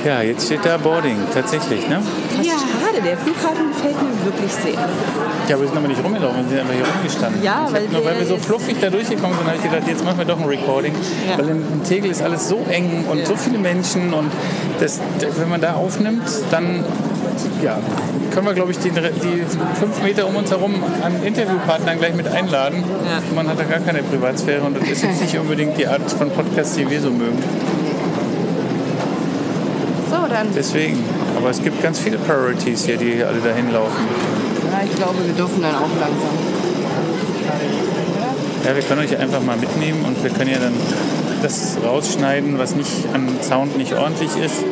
Ja, 0.10 0.24
jetzt 0.24 0.48
steht 0.48 0.65
da 0.65 0.76
Boarding, 0.78 1.17
tatsächlich. 1.32 1.88
Ne? 1.88 2.02
Ja. 2.41 2.54
Schade, 2.54 3.00
der 3.06 3.15
Flughafen 3.15 3.69
gefällt 3.72 3.93
mir 4.02 4.26
wirklich 4.26 4.52
sehr. 4.52 4.74
Ja, 5.48 5.60
wir 5.60 5.67
sind 5.67 5.78
aber 5.78 5.88
nicht 5.88 6.04
rumgelaufen, 6.04 6.38
wir 6.38 6.50
sind 6.50 6.60
einfach 6.62 6.74
hier 6.74 6.95
rumgestanden. 6.95 7.43
Ja, 7.43 7.67
weil 7.69 7.84
hab 7.84 7.91
noch, 7.91 8.06
weil 8.06 8.17
wir 8.17 8.26
so 8.26 8.38
fluffig 8.38 8.78
da 8.82 8.89
durchgekommen 8.89 9.38
sind, 9.38 9.45
habe 9.45 9.58
ich 9.58 9.62
gedacht, 9.62 9.88
jetzt 9.88 10.04
machen 10.04 10.17
wir 10.17 10.26
doch 10.26 10.39
ein 10.39 10.48
Recording. 10.48 10.95
Ja. 11.30 11.38
Weil 11.38 11.50
in, 11.50 11.58
in 11.58 11.84
Tegel 11.84 12.10
ist 12.10 12.24
alles 12.24 12.50
so 12.50 12.65
eng 12.72 13.06
und 13.08 13.28
so 13.28 13.36
viele 13.36 13.60
Menschen 13.60 14.12
und 14.12 14.32
das, 14.80 15.00
wenn 15.38 15.48
man 15.48 15.62
da 15.62 15.74
aufnimmt, 15.76 16.28
dann 16.50 16.84
ja, 17.62 17.78
können 18.34 18.48
wir, 18.48 18.56
glaube 18.56 18.72
ich, 18.72 18.80
die, 18.80 18.89
die 18.89 19.43
fünf 19.80 20.02
Meter 20.02 20.26
um 20.28 20.38
uns 20.38 20.50
herum 20.50 20.74
an 21.04 21.22
Interviewpartnern 21.24 22.00
gleich 22.00 22.15
mit 22.15 22.28
einladen. 22.28 22.84
Ja. 23.06 23.22
Man 23.36 23.48
hat 23.48 23.60
da 23.60 23.63
gar 23.63 23.82
keine 23.82 24.02
Privatsphäre 24.02 24.63
und 24.63 24.76
das 24.76 24.89
ist 24.89 25.04
jetzt 25.04 25.22
nicht 25.22 25.38
unbedingt 25.38 25.78
die 25.78 25.86
Art 25.86 26.12
von 26.12 26.32
Podcast, 26.32 26.80
die 26.80 26.89
wir 26.89 27.00
so 27.00 27.12
mögen. 27.12 27.38
Dann. 30.30 30.48
Deswegen. 30.56 31.04
Aber 31.38 31.50
es 31.50 31.62
gibt 31.62 31.82
ganz 31.82 32.00
viele 32.00 32.18
Priorities 32.18 32.86
hier, 32.86 32.98
die 32.98 33.24
alle 33.24 33.39
dahin 33.39 33.72
laufen. 33.72 34.08
Ja, 34.72 34.82
ich 34.84 34.96
glaube, 34.96 35.15
wir 35.26 35.34
dürfen 35.34 35.62
dann 35.62 35.76
auch 35.76 35.89
langsam. 36.00 36.30
Ja, 38.65 38.76
wir 38.76 38.84
können 38.84 39.02
euch 39.02 39.18
einfach 39.18 39.42
mal 39.42 39.58
mitnehmen 39.58 40.06
und 40.06 40.22
wir 40.24 40.30
können 40.30 40.52
ja 40.52 40.60
dann 40.60 40.74
das 41.42 41.78
rausschneiden, 41.84 42.60
was 42.60 42.76
nicht 42.76 42.92
an 43.13 43.28
Sound 43.42 43.78
nicht 43.78 43.94
ordentlich 43.94 44.32
ist 44.38 44.63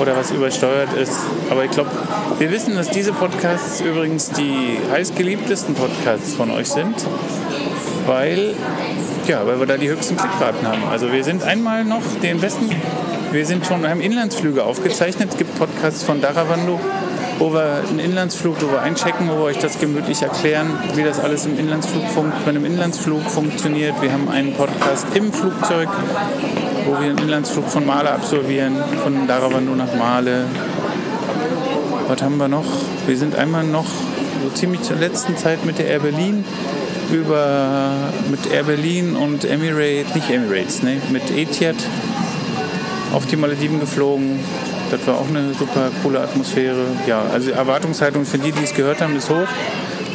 oder 0.00 0.16
was 0.16 0.30
übersteuert 0.30 0.92
ist. 0.94 1.12
Aber 1.50 1.64
ich 1.64 1.70
glaube, 1.70 1.90
wir 2.38 2.50
wissen, 2.50 2.74
dass 2.76 2.90
diese 2.90 3.12
Podcasts 3.12 3.80
übrigens 3.80 4.30
die 4.30 4.78
heißgeliebtesten 4.92 5.74
Podcasts 5.74 6.34
von 6.34 6.50
euch 6.50 6.68
sind, 6.68 6.94
weil, 8.06 8.54
ja, 9.26 9.46
weil 9.46 9.58
wir 9.58 9.66
da 9.66 9.76
die 9.76 9.88
höchsten 9.88 10.16
Klickraten 10.16 10.66
haben. 10.66 10.82
Also 10.90 11.12
wir 11.12 11.24
sind 11.24 11.42
einmal 11.42 11.84
noch 11.84 12.02
den 12.22 12.40
besten, 12.40 12.70
wir 13.34 13.44
sind 13.46 13.66
schon, 13.66 13.86
haben 13.86 14.00
Inlandsflüge 14.00 14.64
aufgezeichnet. 14.64 15.30
Es 15.32 15.36
gibt 15.36 15.58
Podcasts 15.58 16.04
von 16.04 16.20
Daravando, 16.20 16.78
wo 17.40 17.52
wir 17.52 17.80
einen 17.88 17.98
Inlandsflug, 17.98 18.60
wir 18.60 18.80
einchecken, 18.80 19.28
wo 19.28 19.38
wir 19.38 19.44
euch 19.46 19.58
das 19.58 19.80
gemütlich 19.80 20.22
erklären, 20.22 20.68
wie 20.94 21.02
das 21.02 21.18
alles 21.18 21.44
im 21.44 21.58
Inlandsflug 21.58 22.06
fun- 22.14 22.32
bei 22.44 22.50
einem 22.50 22.64
Inlandsflug 22.64 23.22
funktioniert. 23.28 24.00
Wir 24.00 24.12
haben 24.12 24.28
einen 24.28 24.54
Podcast 24.54 25.08
im 25.14 25.32
Flugzeug, 25.32 25.88
wo 26.86 26.92
wir 26.92 27.08
einen 27.10 27.18
Inlandsflug 27.18 27.68
von 27.68 27.84
Male 27.84 28.12
absolvieren, 28.12 28.76
von 29.02 29.26
Daravando 29.26 29.74
nach 29.74 29.92
Male. 29.98 30.44
Was 32.06 32.22
haben 32.22 32.36
wir 32.36 32.48
noch? 32.48 32.66
Wir 33.08 33.16
sind 33.16 33.34
einmal 33.34 33.64
noch 33.64 33.86
so 34.44 34.50
ziemlich 34.54 34.82
zur 34.82 34.96
letzten 34.96 35.36
Zeit 35.36 35.64
mit 35.64 35.78
der 35.78 35.88
Air 35.88 36.00
Berlin 36.00 36.44
über 37.12 37.90
mit 38.30 38.50
Air 38.52 38.62
Berlin 38.62 39.16
und 39.16 39.44
Emirates, 39.44 40.14
nicht 40.14 40.30
Emirates, 40.30 40.82
ne, 40.84 41.00
mit 41.10 41.30
Etihad 41.36 41.76
auf 43.14 43.26
die 43.26 43.36
Malediven 43.36 43.80
geflogen. 43.80 44.40
Das 44.90 45.06
war 45.06 45.18
auch 45.18 45.28
eine 45.28 45.54
super 45.54 45.90
coole 46.02 46.20
Atmosphäre. 46.20 46.84
Ja, 47.06 47.22
also 47.32 47.50
Erwartungshaltung 47.50 48.24
für 48.24 48.38
die, 48.38 48.52
die 48.52 48.64
es 48.64 48.74
gehört 48.74 49.00
haben, 49.00 49.16
ist 49.16 49.30
hoch. 49.30 49.46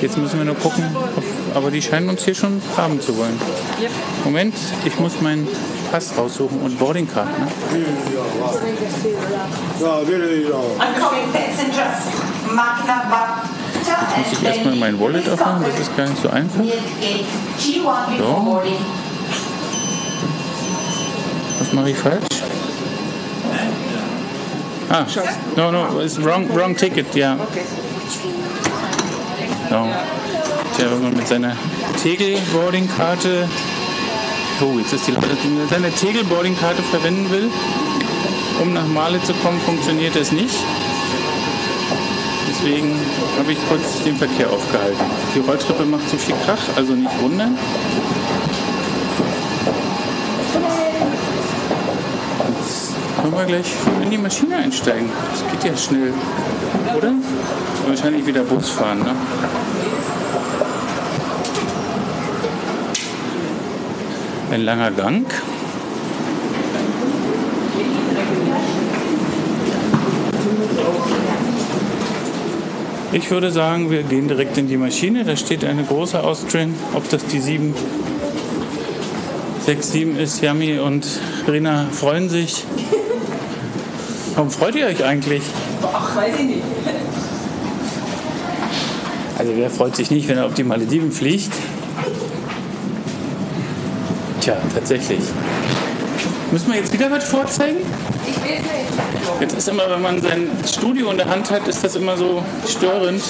Jetzt 0.01 0.17
müssen 0.17 0.37
wir 0.37 0.45
nur 0.45 0.55
gucken, 0.55 0.85
ob, 0.95 1.23
aber 1.55 1.71
die 1.71 1.81
scheinen 1.81 2.09
uns 2.09 2.23
hier 2.23 2.35
schon 2.35 2.61
haben 2.77 3.01
zu 3.01 3.17
wollen. 3.17 3.39
Yep. 3.81 3.91
Moment, 4.23 4.55
ich 4.85 4.97
muss 4.99 5.19
meinen 5.19 5.47
Pass 5.91 6.11
raussuchen 6.17 6.61
und 6.61 6.77
Boardingcard. 6.79 7.27
Ne? 7.27 7.47
Makna 12.53 13.27
Muss 14.17 14.31
ich 14.31 14.43
erstmal 14.43 14.75
mein 14.75 14.99
Wallet 14.99 15.27
aufmachen? 15.29 15.65
Das 15.69 15.79
ist 15.79 15.97
gar 15.97 16.07
nicht 16.07 16.21
so 16.21 16.29
einfach. 16.29 16.61
Gate 16.61 17.25
G1 17.59 18.17
before 18.17 18.63
So. 18.63 18.71
Was 21.59 21.73
mache 21.73 21.89
ich 21.89 21.97
falsch? 21.97 22.38
Ah, 24.91 25.05
no, 25.55 25.69
no, 25.69 25.99
it's 25.99 26.17
wrong, 26.17 26.47
wrong 26.49 26.75
ticket, 26.75 27.13
ja. 27.15 27.37
So. 29.69 29.87
Tja, 30.75 30.85
wenn 30.91 31.03
man 31.03 31.15
mit 31.15 31.27
seiner 31.27 31.55
Tegel-Boarding-Karte, 32.01 33.47
oh, 34.61 34.79
jetzt 34.79 34.93
ist 34.93 35.07
die 35.07 35.13
seine 35.69 35.91
Tegel-Boarding-Karte 35.91 36.81
verwenden 36.81 37.29
will, 37.29 37.51
um 38.61 38.73
nach 38.73 38.87
Male 38.87 39.21
zu 39.21 39.33
kommen, 39.35 39.61
funktioniert 39.61 40.15
das 40.15 40.31
nicht. 40.31 40.55
Deswegen 42.49 42.99
habe 43.37 43.51
ich 43.51 43.59
kurz 43.69 44.03
den 44.03 44.17
Verkehr 44.17 44.49
aufgehalten. 44.49 45.05
Die 45.35 45.39
Rolltreppe 45.39 45.85
macht 45.85 46.09
zu 46.09 46.17
viel 46.17 46.35
Krach, 46.45 46.75
also 46.75 46.93
nicht 46.93 47.21
wundern. 47.21 47.57
Können 53.29 53.47
wir 53.47 53.57
gleich 53.57 53.73
in 54.01 54.09
die 54.09 54.17
Maschine 54.17 54.55
einsteigen. 54.55 55.07
Das 55.31 55.51
geht 55.51 55.71
ja 55.71 55.77
schnell, 55.77 56.13
oder? 56.97 57.13
Wahrscheinlich 57.85 58.25
wieder 58.25 58.41
Bus 58.41 58.69
fahren, 58.69 58.99
ne? 58.99 59.15
Ein 64.51 64.65
langer 64.65 64.89
Gang. 64.89 65.27
Ich 73.11 73.29
würde 73.29 73.51
sagen, 73.51 73.91
wir 73.91 74.01
gehen 74.01 74.27
direkt 74.27 74.57
in 74.57 74.67
die 74.67 74.77
Maschine. 74.77 75.23
Da 75.23 75.35
steht 75.35 75.63
eine 75.65 75.83
große 75.83 76.23
Austrian. 76.23 76.73
Ob 76.95 77.07
das 77.11 77.23
die 77.27 77.39
7, 77.39 77.75
6, 79.67 79.91
7 79.91 80.17
ist, 80.17 80.41
Yami 80.41 80.79
und 80.79 81.05
Rina 81.47 81.85
freuen 81.91 82.27
sich. 82.27 82.65
Warum 84.39 84.51
freut 84.51 84.73
ihr 84.75 84.85
euch 84.85 85.03
eigentlich? 85.03 85.43
Ach, 85.83 86.15
weiß 86.15 86.33
ich 86.39 86.45
nicht. 86.45 86.63
Also 89.37 89.51
wer 89.53 89.69
freut 89.69 89.97
sich 89.97 90.11
nicht, 90.11 90.29
wenn 90.29 90.37
er 90.37 90.45
auf 90.45 90.53
die 90.53 90.63
Malediven 90.63 91.11
fliegt? 91.11 91.51
Tja, 94.39 94.55
tatsächlich. 94.73 95.19
Müssen 96.53 96.71
wir 96.71 96.79
jetzt 96.79 96.93
wieder 96.93 97.11
was 97.11 97.25
vorzeigen? 97.25 97.79
Ich 98.25 98.41
will 98.41 98.59
nicht. 98.59 99.41
Jetzt 99.41 99.57
ist 99.57 99.67
immer, 99.67 99.89
wenn 99.89 100.01
man 100.01 100.21
sein 100.21 100.47
Studio 100.65 101.11
in 101.11 101.17
der 101.17 101.27
Hand 101.27 101.51
hat, 101.51 101.67
ist 101.67 101.83
das 101.83 101.97
immer 101.97 102.15
so 102.15 102.41
störend. 102.65 103.21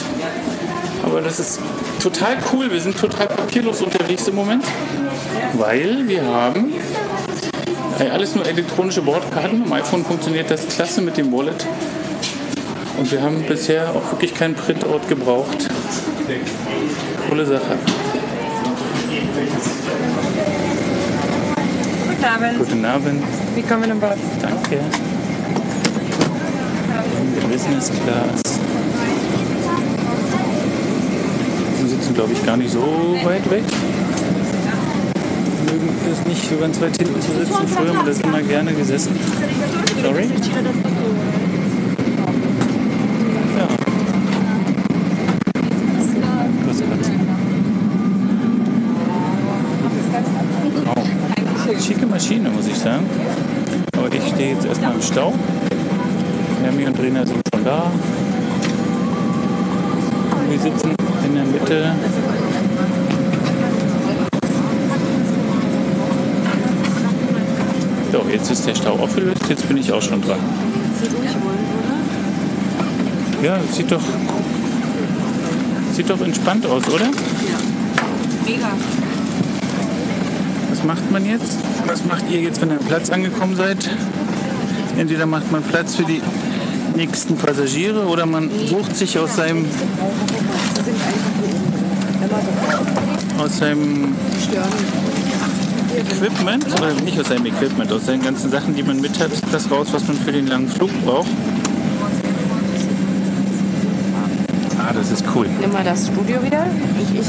Aber 1.02 1.22
das 1.22 1.40
ist 1.40 1.60
total 2.00 2.38
cool. 2.54 2.70
Wir 2.70 2.82
sind 2.82 2.96
total 2.96 3.26
papierlos 3.26 3.82
unterwegs 3.82 4.28
im 4.28 4.36
Moment, 4.36 4.64
weil 5.54 6.08
wir 6.08 6.24
haben 6.24 6.72
alles 8.08 8.34
nur 8.34 8.48
elektronische 8.48 9.02
Bordkarten. 9.02 9.64
Am 9.64 9.74
iPhone 9.74 10.06
funktioniert 10.06 10.50
das 10.50 10.68
klasse 10.68 11.02
mit 11.02 11.18
dem 11.18 11.32
Wallet. 11.34 11.66
Und 12.98 13.12
wir 13.12 13.22
haben 13.22 13.44
bisher 13.44 13.90
auch 13.90 14.12
wirklich 14.12 14.34
keinen 14.34 14.56
Printort 14.56 15.08
gebraucht. 15.10 15.68
Coole 17.30 17.46
Sache. 17.46 17.78
Guten 22.08 22.26
Abend. 22.26 22.58
Guten 22.60 22.86
Abend. 22.86 23.24
Willkommen 23.56 23.92
an 23.92 24.00
Bord. 24.00 24.18
Danke. 24.42 24.80
Business 27.52 27.92
Class. 28.04 28.60
Wir 31.80 31.90
sitzen, 31.90 32.14
glaube 32.14 32.34
ich, 32.34 32.46
gar 32.46 32.58
nicht 32.58 32.72
so 32.72 33.18
weit 33.24 33.50
weg. 33.50 33.64
Es 36.12 36.26
nicht 36.26 36.50
so 36.50 36.58
ganz 36.58 36.82
weit 36.82 36.98
hinten 36.98 37.22
zu 37.22 37.32
sitzen. 37.32 37.68
Früher 37.68 37.90
haben 37.90 38.06
wir 38.06 38.06
das 38.06 38.20
immer 38.22 38.42
gerne 38.42 38.74
gesessen. 38.74 39.16
Sorry? 40.02 40.30
Ja. 43.58 43.68
Grüß 46.66 46.80
Gott. 46.80 47.12
Wow. 50.86 51.82
Schicke 51.86 52.06
Maschine, 52.08 52.50
muss 52.50 52.68
ich 52.68 52.78
sagen. 52.78 53.06
Aber 53.98 54.14
ich 54.14 54.28
stehe 54.34 54.54
jetzt 54.54 54.66
erstmal 54.66 54.96
im 54.96 55.02
Stau. 55.02 55.34
Hermi 56.64 56.86
und 56.86 57.00
Rena 57.00 57.26
sind 57.26 57.42
schon 57.54 57.64
da. 57.64 57.92
Wir 60.50 60.60
sitzen 60.60 60.96
in 61.26 61.36
der 61.36 61.46
Mitte. 61.46 61.96
So, 68.12 68.26
jetzt 68.50 68.60
ist 68.60 68.68
der 68.68 68.76
Stau 68.76 68.94
aufgelöst, 68.94 69.42
jetzt 69.48 69.68
bin 69.68 69.78
ich 69.78 69.92
auch 69.92 70.02
schon 70.02 70.22
dran. 70.22 70.40
Ja, 73.44 73.60
sieht 73.72 73.92
doch, 73.92 74.02
sieht 75.94 76.10
doch 76.10 76.20
entspannt 76.22 76.66
aus, 76.66 76.88
oder? 76.88 77.06
Mega. 78.46 78.72
Was 80.72 80.84
macht 80.84 81.12
man 81.12 81.26
jetzt? 81.26 81.58
Was 81.86 82.06
macht 82.06 82.26
ihr 82.32 82.42
jetzt, 82.42 82.60
wenn 82.62 82.72
ihr 82.72 82.80
am 82.80 82.86
Platz 82.86 83.12
angekommen 83.12 83.56
seid? 83.56 83.90
Entweder 84.98 85.28
macht 85.28 85.52
man 85.52 85.62
Platz 85.62 85.96
für 85.96 86.04
die 86.04 86.22
nächsten 86.96 87.36
Passagiere 87.38 88.08
oder 88.08 88.26
man 88.26 88.50
sucht 88.68 88.96
sich 88.96 89.20
aus 89.20 89.36
seinem 89.36 89.66
aus 93.38 93.58
seinem 93.58 94.16
Equipment, 95.98 96.66
oder 96.78 96.94
nicht 96.94 97.20
aus 97.20 97.28
seinem 97.28 97.46
Equipment, 97.46 97.92
aus 97.92 98.06
seinen 98.06 98.22
ganzen 98.22 98.52
Sachen, 98.52 98.76
die 98.76 98.84
man 98.84 99.02
mit 99.02 99.20
hat, 99.20 99.32
das 99.52 99.70
raus, 99.72 99.88
was 99.92 100.08
man 100.08 100.18
für 100.18 100.32
den 100.32 100.48
langen 100.48 100.68
Flug 100.68 100.90
braucht. 101.04 101.30
Ah, 104.78 104.94
das 104.94 105.12
ist 105.12 105.24
cool. 105.36 105.48
Nimm 105.60 105.72
mal 105.72 105.84
das 105.84 106.08
Studio 106.08 106.44
wieder. 106.44 106.66
Ich, 107.00 107.20
ich 107.20 107.28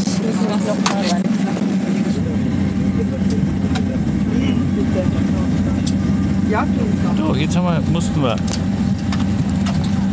So, 7.16 7.34
jetzt 7.34 7.56
haben 7.56 7.64
wir, 7.64 7.80
mussten 7.92 8.22
wir 8.22 8.36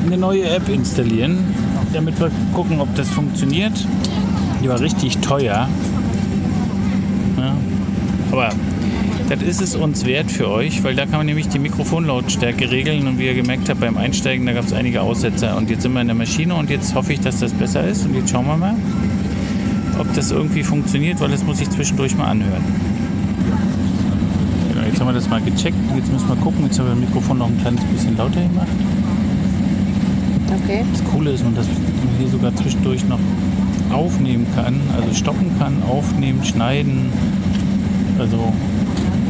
eine 0.05 0.17
neue 0.17 0.43
App 0.43 0.69
installieren, 0.69 1.43
damit 1.93 2.19
wir 2.19 2.31
gucken, 2.53 2.79
ob 2.79 2.93
das 2.95 3.09
funktioniert. 3.09 3.73
Die 4.63 4.69
war 4.69 4.79
richtig 4.79 5.17
teuer. 5.19 5.67
Aber 8.37 8.53
das 9.29 9.41
ist 9.41 9.61
es 9.61 9.75
uns 9.75 10.05
wert 10.05 10.31
für 10.31 10.47
euch, 10.47 10.83
weil 10.83 10.95
da 10.95 11.05
kann 11.05 11.17
man 11.17 11.25
nämlich 11.25 11.49
die 11.49 11.57
Mikrofonlautstärke 11.57 12.69
regeln 12.69 13.07
und 13.07 13.17
wie 13.17 13.25
ihr 13.25 13.33
gemerkt 13.33 13.67
habt 13.67 13.79
beim 13.79 13.97
Einsteigen, 13.97 14.45
da 14.45 14.53
gab 14.53 14.65
es 14.65 14.73
einige 14.73 15.01
Aussetzer 15.01 15.57
und 15.57 15.71
jetzt 15.71 15.81
sind 15.81 15.93
wir 15.93 16.01
in 16.01 16.07
der 16.07 16.15
Maschine 16.15 16.53
und 16.53 16.69
jetzt 16.69 16.93
hoffe 16.93 17.13
ich, 17.13 17.19
dass 17.19 17.39
das 17.39 17.51
besser 17.51 17.83
ist 17.87 18.05
und 18.05 18.15
jetzt 18.15 18.29
schauen 18.29 18.45
wir 18.45 18.55
mal, 18.55 18.75
ob 19.97 20.13
das 20.13 20.29
irgendwie 20.29 20.61
funktioniert, 20.61 21.19
weil 21.19 21.31
das 21.31 21.43
muss 21.43 21.59
ich 21.59 21.69
zwischendurch 21.71 22.15
mal 22.15 22.27
anhören. 22.27 22.63
Genau, 24.69 24.85
jetzt 24.85 24.99
haben 24.99 25.07
wir 25.07 25.13
das 25.13 25.27
mal 25.29 25.41
gecheckt. 25.41 25.77
Jetzt 25.95 26.13
müssen 26.13 26.27
wir 26.27 26.35
gucken. 26.35 26.65
Jetzt 26.65 26.77
haben 26.77 26.85
wir 26.85 26.93
das 26.93 26.99
Mikrofon 26.99 27.39
noch 27.39 27.47
ein 27.47 27.59
kleines 27.59 27.83
bisschen 27.85 28.15
lauter 28.15 28.41
gemacht. 28.41 28.67
Okay. 30.63 30.85
Das 30.91 31.03
Coole 31.11 31.31
ist, 31.31 31.43
dass 31.55 31.65
man 31.65 31.75
hier 32.19 32.27
sogar 32.27 32.55
zwischendurch 32.55 33.03
noch 33.07 33.19
aufnehmen 33.91 34.45
kann. 34.55 34.79
Also 34.95 35.13
stoppen 35.15 35.49
kann, 35.57 35.81
aufnehmen, 35.83 36.43
schneiden. 36.43 37.11
Also 38.19 38.53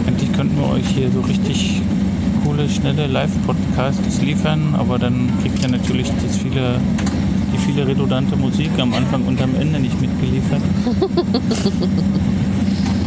eigentlich 0.06 0.32
könnten 0.34 0.58
wir 0.58 0.70
euch 0.70 0.88
hier 0.88 1.12
so 1.12 1.22
richtig 1.22 1.82
coole, 2.44 2.70
schnelle 2.70 3.08
Live-Podcasts 3.08 4.22
liefern. 4.22 4.76
Aber 4.78 4.98
dann 4.98 5.30
kriegt 5.42 5.62
ihr 5.62 5.70
natürlich 5.70 6.12
das 6.24 6.38
viele, 6.38 6.80
die 7.54 7.58
viele 7.58 7.86
redundante 7.88 8.36
Musik 8.36 8.72
am 8.80 8.94
Anfang 8.94 9.24
und 9.26 9.42
am 9.42 9.56
Ende 9.56 9.80
nicht 9.80 10.00
mitgeliefert. 10.00 10.62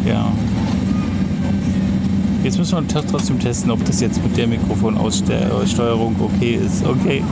ja. 0.07 0.31
Jetzt 2.43 2.59
müssen 2.59 2.79
wir 2.79 2.83
das 2.95 3.05
trotzdem 3.11 3.38
testen, 3.38 3.71
ob 3.71 3.85
das 3.85 4.01
jetzt 4.01 4.23
mit 4.23 4.37
der 4.37 4.47
Mikrofonaussteuerung 4.47 6.16
okay 6.21 6.59
ist. 6.64 6.85
Okay. 6.87 7.23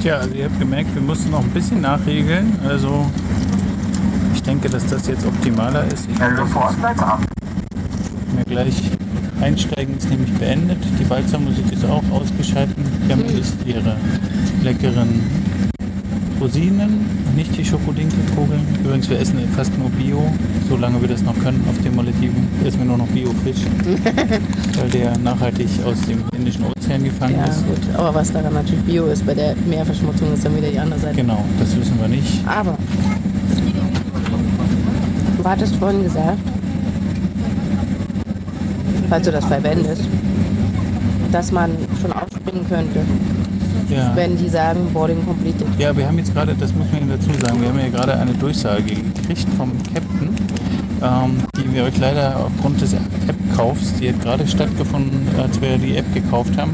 Tja, 0.00 0.18
also 0.18 0.34
ihr 0.34 0.44
habt 0.44 0.58
gemerkt, 0.58 0.94
wir 0.94 1.02
mussten 1.02 1.30
noch 1.30 1.42
ein 1.42 1.50
bisschen 1.50 1.80
nachregeln. 1.80 2.58
Also 2.68 3.06
ich 4.42 4.48
denke, 4.48 4.68
dass 4.68 4.84
das 4.86 5.06
jetzt 5.06 5.24
optimaler 5.24 5.84
ist. 5.92 6.08
Ich 6.10 6.18
dass 6.18 6.36
wir 8.34 8.44
gleich 8.44 8.90
einsteigen 9.40 9.96
ist 9.96 10.10
nämlich 10.10 10.32
beendet. 10.34 10.78
Die 10.98 11.08
Walzermusik 11.08 11.70
ist 11.70 11.84
auch 11.84 12.02
ausgeschaltet. 12.10 12.76
Wir 13.06 13.14
haben 13.16 13.24
jetzt 13.36 13.54
ihre 13.64 13.96
leckeren 14.64 15.20
Rosinen, 16.40 17.06
nicht 17.36 17.56
die 17.56 17.64
Schokodinkelkugeln. 17.64 18.62
Übrigens, 18.82 19.08
wir 19.08 19.20
essen 19.20 19.38
fast 19.54 19.78
nur 19.78 19.88
Bio, 19.90 20.20
solange 20.68 21.00
wir 21.00 21.08
das 21.08 21.22
noch 21.22 21.38
können 21.38 21.64
auf 21.70 21.80
den 21.84 21.94
Malediven. 21.94 22.48
Essen 22.66 22.80
wir 22.80 22.86
nur 22.86 22.98
noch 22.98 23.06
Bio-Fisch, 23.08 23.62
weil 24.76 24.90
der 24.90 25.16
nachhaltig 25.18 25.68
aus 25.86 26.00
dem 26.00 26.24
Indischen 26.36 26.64
Ozean 26.64 27.04
gefangen 27.04 27.36
Ja, 27.36 27.44
ist. 27.44 27.64
gut. 27.64 27.78
Aber 27.96 28.12
was 28.16 28.32
daran 28.32 28.54
natürlich 28.54 28.82
Bio 28.86 29.06
ist, 29.06 29.24
bei 29.24 29.34
der 29.34 29.54
Meerverschmutzung 29.68 30.34
ist 30.34 30.44
dann 30.44 30.56
wieder 30.56 30.68
die 30.68 30.80
andere 30.80 30.98
Seite. 30.98 31.14
Genau, 31.14 31.44
das 31.60 31.76
wissen 31.76 31.96
wir 32.00 32.08
nicht. 32.08 32.44
Aber 32.44 32.76
du 35.42 35.48
hattest 35.48 35.76
vorhin 35.76 36.04
gesagt, 36.04 36.38
falls 39.08 39.24
du 39.26 39.32
das 39.32 39.44
verwendest, 39.44 40.02
dass 41.32 41.50
man 41.52 41.70
schon 42.00 42.12
ausspringen 42.12 42.66
könnte, 42.68 43.00
Ja. 43.88 44.12
wenn 44.14 44.36
die 44.36 44.48
sagen 44.48 44.80
Boarding 44.92 45.24
completed. 45.26 45.66
Ja, 45.78 45.94
wir 45.96 46.06
haben 46.06 46.18
jetzt 46.18 46.32
gerade, 46.34 46.54
das 46.54 46.72
muss 46.74 46.86
man 46.92 47.02
Ihnen 47.02 47.10
dazu 47.10 47.30
sagen, 47.44 47.60
wir 47.60 47.68
haben 47.68 47.78
ja 47.78 47.88
gerade 47.88 48.16
eine 48.18 48.32
Durchsage 48.34 48.82
gekriegt 48.84 49.46
vom 49.58 49.70
Captain, 49.92 50.30
ähm, 51.02 51.36
die 51.56 51.74
wir 51.74 51.84
euch 51.84 51.98
leider 51.98 52.36
aufgrund 52.46 52.80
des 52.80 52.92
App-Kaufs, 52.94 53.94
die 54.00 54.10
hat 54.10 54.20
gerade 54.22 54.46
stattgefunden, 54.46 55.26
als 55.38 55.60
wir 55.60 55.76
die 55.78 55.96
App 55.96 56.14
gekauft 56.14 56.56
haben. 56.56 56.70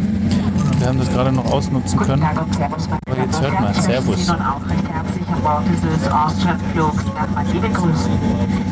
Wir 0.78 0.86
haben 0.86 0.98
das 0.98 1.10
gerade 1.12 1.32
noch 1.32 1.50
ausnutzen 1.50 1.98
können. 1.98 2.22
Aber 2.22 3.18
jetzt 3.20 3.40
hört. 3.40 3.52
Ich 3.76 3.82
Servus. 3.82 4.32
Bord 5.36 5.64
dieses 5.70 6.10
Austrian-Flugs 6.10 7.04
nach 7.14 7.28
Malediven 7.34 7.72
grüßen. 7.72 8.12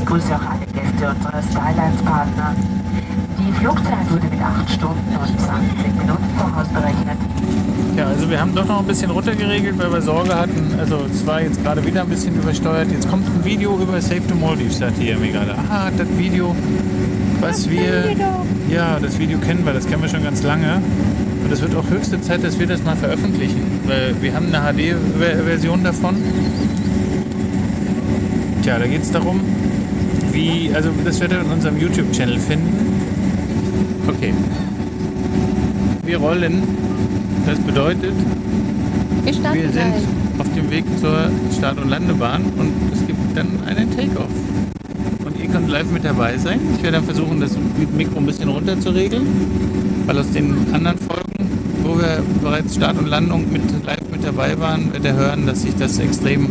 Ich 0.00 0.06
grüße 0.06 0.34
auch 0.34 0.40
alle 0.40 0.66
Gäste 0.72 1.08
unserer 1.08 1.42
Skylines-Partner. 1.42 2.54
Die 3.38 3.52
Flugzeit 3.52 4.10
wurde 4.10 4.26
mit 4.28 4.40
8 4.40 4.70
Stunden 4.70 5.16
und 5.16 5.40
20 5.40 5.98
Minuten 5.98 6.24
vorausberechnet. 6.36 7.18
Ja, 7.96 8.06
also 8.06 8.28
wir 8.28 8.40
haben 8.40 8.54
doch 8.54 8.66
noch 8.66 8.80
ein 8.80 8.86
bisschen 8.86 9.10
runtergeregelt, 9.10 9.78
weil 9.78 9.92
wir 9.92 10.02
Sorge 10.02 10.34
hatten. 10.34 10.74
Also 10.78 11.00
es 11.10 11.26
war 11.26 11.40
jetzt 11.40 11.62
gerade 11.62 11.84
wieder 11.84 12.02
ein 12.02 12.08
bisschen 12.08 12.34
übersteuert. 12.34 12.90
Jetzt 12.90 13.08
kommt 13.08 13.26
ein 13.26 13.44
Video 13.44 13.78
über 13.78 14.00
Save 14.00 14.22
the 14.28 14.34
Maldives, 14.34 14.78
sagt 14.78 14.98
hier 14.98 15.16
mir 15.18 15.32
gerade. 15.32 15.54
Ah, 15.70 15.90
das 15.96 16.08
Video, 16.16 16.54
was 17.40 17.68
wir... 17.70 18.14
Ja, 18.68 18.98
das 19.00 19.18
Video 19.18 19.38
kennen 19.38 19.64
wir, 19.64 19.72
das 19.72 19.86
kennen 19.86 20.02
wir 20.02 20.08
schon 20.08 20.24
ganz 20.24 20.42
lange. 20.42 20.82
Und 21.46 21.52
es 21.52 21.62
wird 21.62 21.76
auch 21.76 21.88
höchste 21.88 22.20
Zeit, 22.20 22.42
dass 22.42 22.58
wir 22.58 22.66
das 22.66 22.82
mal 22.82 22.96
veröffentlichen. 22.96 23.60
Weil 23.86 24.16
wir 24.20 24.34
haben 24.34 24.52
eine 24.52 24.74
HD-Version 24.74 25.84
davon. 25.84 26.16
Tja, 28.62 28.80
da 28.80 28.86
geht 28.88 29.02
es 29.02 29.12
darum, 29.12 29.38
wie... 30.32 30.72
Also 30.74 30.90
das 31.04 31.20
werdet 31.20 31.38
ihr 31.38 31.44
in 31.44 31.52
unserem 31.52 31.78
YouTube-Channel 31.78 32.40
finden. 32.40 32.74
Okay. 34.08 34.34
Wir 36.04 36.18
rollen. 36.18 36.64
Das 37.46 37.60
bedeutet, 37.60 38.14
Wir 39.24 39.32
wir 39.54 39.70
sind 39.70 39.94
auf 40.38 40.52
dem 40.56 40.68
Weg 40.68 40.84
zur 41.00 41.30
Start- 41.56 41.80
und 41.80 41.90
Landebahn 41.90 42.42
und 42.58 42.72
es 42.92 43.06
gibt 43.06 43.20
dann 43.36 43.46
einen 43.64 43.88
Take-Off. 43.96 44.26
Und 45.24 45.40
ihr 45.40 45.48
könnt 45.48 45.70
live 45.70 45.92
mit 45.92 46.04
dabei 46.04 46.36
sein. 46.38 46.58
Ich 46.76 46.82
werde 46.82 46.96
dann 46.96 47.04
versuchen, 47.04 47.38
das 47.38 47.52
Mikro 47.96 48.18
ein 48.18 48.26
bisschen 48.26 48.48
runter 48.48 48.80
zu 48.80 48.90
regeln, 48.90 49.28
weil 50.06 50.18
aus 50.18 50.32
den 50.32 50.56
anderen 50.72 50.98
Folgen, 50.98 51.25
wo 51.96 52.02
wir 52.02 52.22
bereits 52.42 52.74
Start 52.74 52.98
und 52.98 53.06
Landung 53.06 53.50
mit 53.50 53.62
live 53.84 54.10
mit 54.10 54.24
dabei 54.24 54.58
waren, 54.58 54.92
wird 54.92 55.04
ihr 55.04 55.14
hören, 55.14 55.46
dass 55.46 55.62
sich 55.62 55.74
das 55.76 55.98
extrem, 55.98 56.48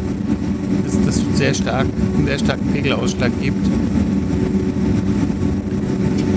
dass 0.83 0.97
das 1.05 1.21
sehr 1.35 1.53
stark, 1.53 1.85
einen 2.17 2.25
sehr 2.25 2.39
starken 2.39 2.71
Pegelausschlag 2.73 3.31
gibt. 3.41 3.65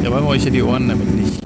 Da 0.02 0.10
wollen 0.10 0.24
wir 0.24 0.28
euch 0.28 0.44
ja 0.44 0.50
die 0.50 0.62
Ohren 0.62 0.88
damit 0.88 1.14
nicht 1.14 1.38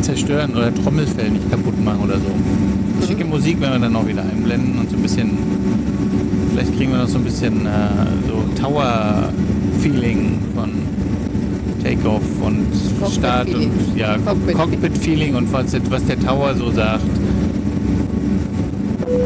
zerstören 0.00 0.52
oder 0.52 0.74
Trommelfell 0.74 1.30
nicht 1.30 1.50
kaputt 1.50 1.82
machen 1.84 2.00
oder 2.04 2.14
so. 2.14 3.06
Schicke 3.06 3.24
Musik 3.24 3.60
werden 3.60 3.74
wir 3.74 3.88
dann 3.88 3.96
auch 3.96 4.06
wieder 4.06 4.22
einblenden 4.22 4.78
und 4.78 4.90
so 4.90 4.96
ein 4.96 5.02
bisschen, 5.02 5.30
vielleicht 6.52 6.76
kriegen 6.76 6.92
wir 6.92 6.98
noch 6.98 7.08
so 7.08 7.18
ein 7.18 7.24
bisschen 7.24 7.66
äh, 7.66 7.70
so 8.26 8.62
Tower-Feeling 8.62 10.38
von 10.54 10.70
Takeoff 11.90 12.22
und 12.40 12.66
Start 13.10 13.48
und 13.48 13.54
Cockpit-Feeling. 13.54 13.96
ja, 13.96 14.16
Cockpit-Feeling. 14.54 15.34
Und 15.34 15.52
was, 15.52 15.72
was 15.90 16.04
der 16.04 16.20
Tower 16.20 16.54
so 16.54 16.70
sagt. 16.70 17.02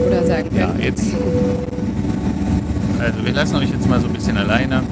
Oder 0.06 0.24
sagen 0.26 0.48
Ja, 0.56 0.68
können. 0.68 0.82
jetzt. 0.82 1.14
Also 2.98 3.24
wir 3.24 3.32
lassen 3.34 3.56
euch 3.56 3.70
jetzt 3.70 3.86
mal 3.88 4.00
so 4.00 4.06
ein 4.06 4.14
bisschen 4.14 4.38
alleine. 4.38 4.82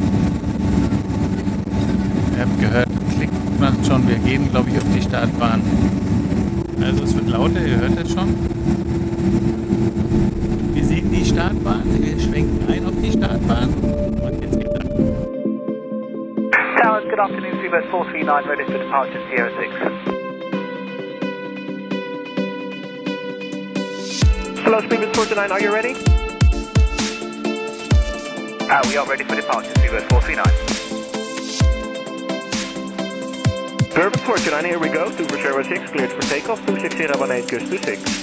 Ihr 2.37 2.43
habt 2.43 2.61
gehört, 2.61 2.89
Klick 3.17 3.31
macht 3.59 3.87
schon, 3.87 4.07
wir 4.07 4.17
gehen 4.17 4.51
glaube 4.51 4.69
ich 4.71 4.77
auf 4.77 4.85
die 4.95 5.01
Startbahn. 5.01 5.63
Also 6.83 7.05
es 7.05 7.15
wird 7.15 7.31
lauter, 7.31 7.65
ihr 7.65 7.77
hört 7.81 7.99
das 7.99 8.11
schon. 8.13 8.29
Wir 10.75 10.85
sehen 10.85 11.11
die 11.11 11.25
Startbahn, 11.25 11.83
wir 12.01 12.21
schwenken 12.21 12.59
ein 12.71 12.85
auf 12.85 12.93
die 13.03 13.13
Startbahn 13.13 13.71
afternoon, 17.23 17.55
Seabird 17.63 17.89
439, 17.89 18.49
ready 18.49 18.65
for 18.65 18.79
departure, 18.79 19.23
Sierra 19.31 19.51
6. 19.55 19.71
Hello, 24.65 24.81
Speedbird 24.81 25.15
429, 25.15 25.53
are 25.53 25.61
you 25.61 25.73
ready? 25.73 25.95
Uh, 28.69 28.83
we 28.89 28.97
are 28.97 29.07
ready 29.07 29.23
for 29.23 29.37
departure, 29.37 29.73
Seabird 29.79 30.03
439. 30.11 30.43
Bourbon 33.95 34.19
429, 34.19 34.65
here 34.65 34.81
we 34.81 34.89
go, 34.89 35.09
Super 35.13 35.37
Sierra 35.37 35.63
6, 35.63 35.91
cleared 35.93 36.11
for 36.11 36.23
takeoff, 36.23 36.59
26018, 36.67 37.47
Gus 37.47 37.63
26. 37.69 38.22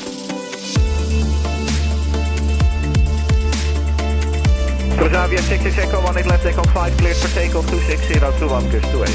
Transavia 5.00 5.40
66 5.42 5.78
Echo 5.78 6.02
18 6.02 6.28
left 6.28 6.46
Echo 6.46 6.62
5, 6.62 6.98
cleared 6.98 7.16
for 7.16 7.30
takeoff, 7.30 7.66
26021, 7.72 8.70
Gus 8.70 8.84
28. 8.92 9.08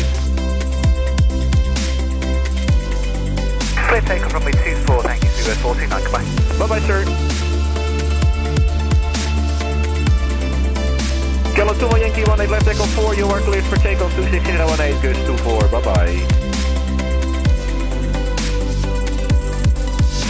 Clear 3.88 4.00
takeoff 4.00 4.32
from 4.32 4.42
24, 4.42 5.02
thank 5.02 5.22
you, 5.22 5.28
Seabird 5.28 5.60
429, 5.60 6.02
goodbye. 6.08 6.24
Bye-bye, 6.56 6.80
sir. 6.88 7.04
Kilo 11.52 11.74
2 11.76 12.00
Yankee 12.00 12.24
18 12.24 12.48
left 12.48 12.66
Echo 12.66 12.86
4, 12.96 13.14
you 13.16 13.28
are 13.28 13.40
cleared 13.44 13.64
for 13.64 13.76
takeoff, 13.76 14.10
26018, 14.16 15.02
Gus 15.04 15.20
24, 15.28 15.68
bye-bye. 15.68 16.16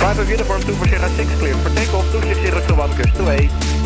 5 0.03 0.19
of 0.19 0.29
uniform, 0.29 0.63
2 0.63 0.75
for 0.75 0.89
Sierra 0.89 1.09
6, 1.09 1.31
cleared 1.39 1.57
for 1.63 1.71
takeoff, 1.79 2.11
26021, 2.11 2.91
Gus 2.99 3.15
28. 3.15 3.84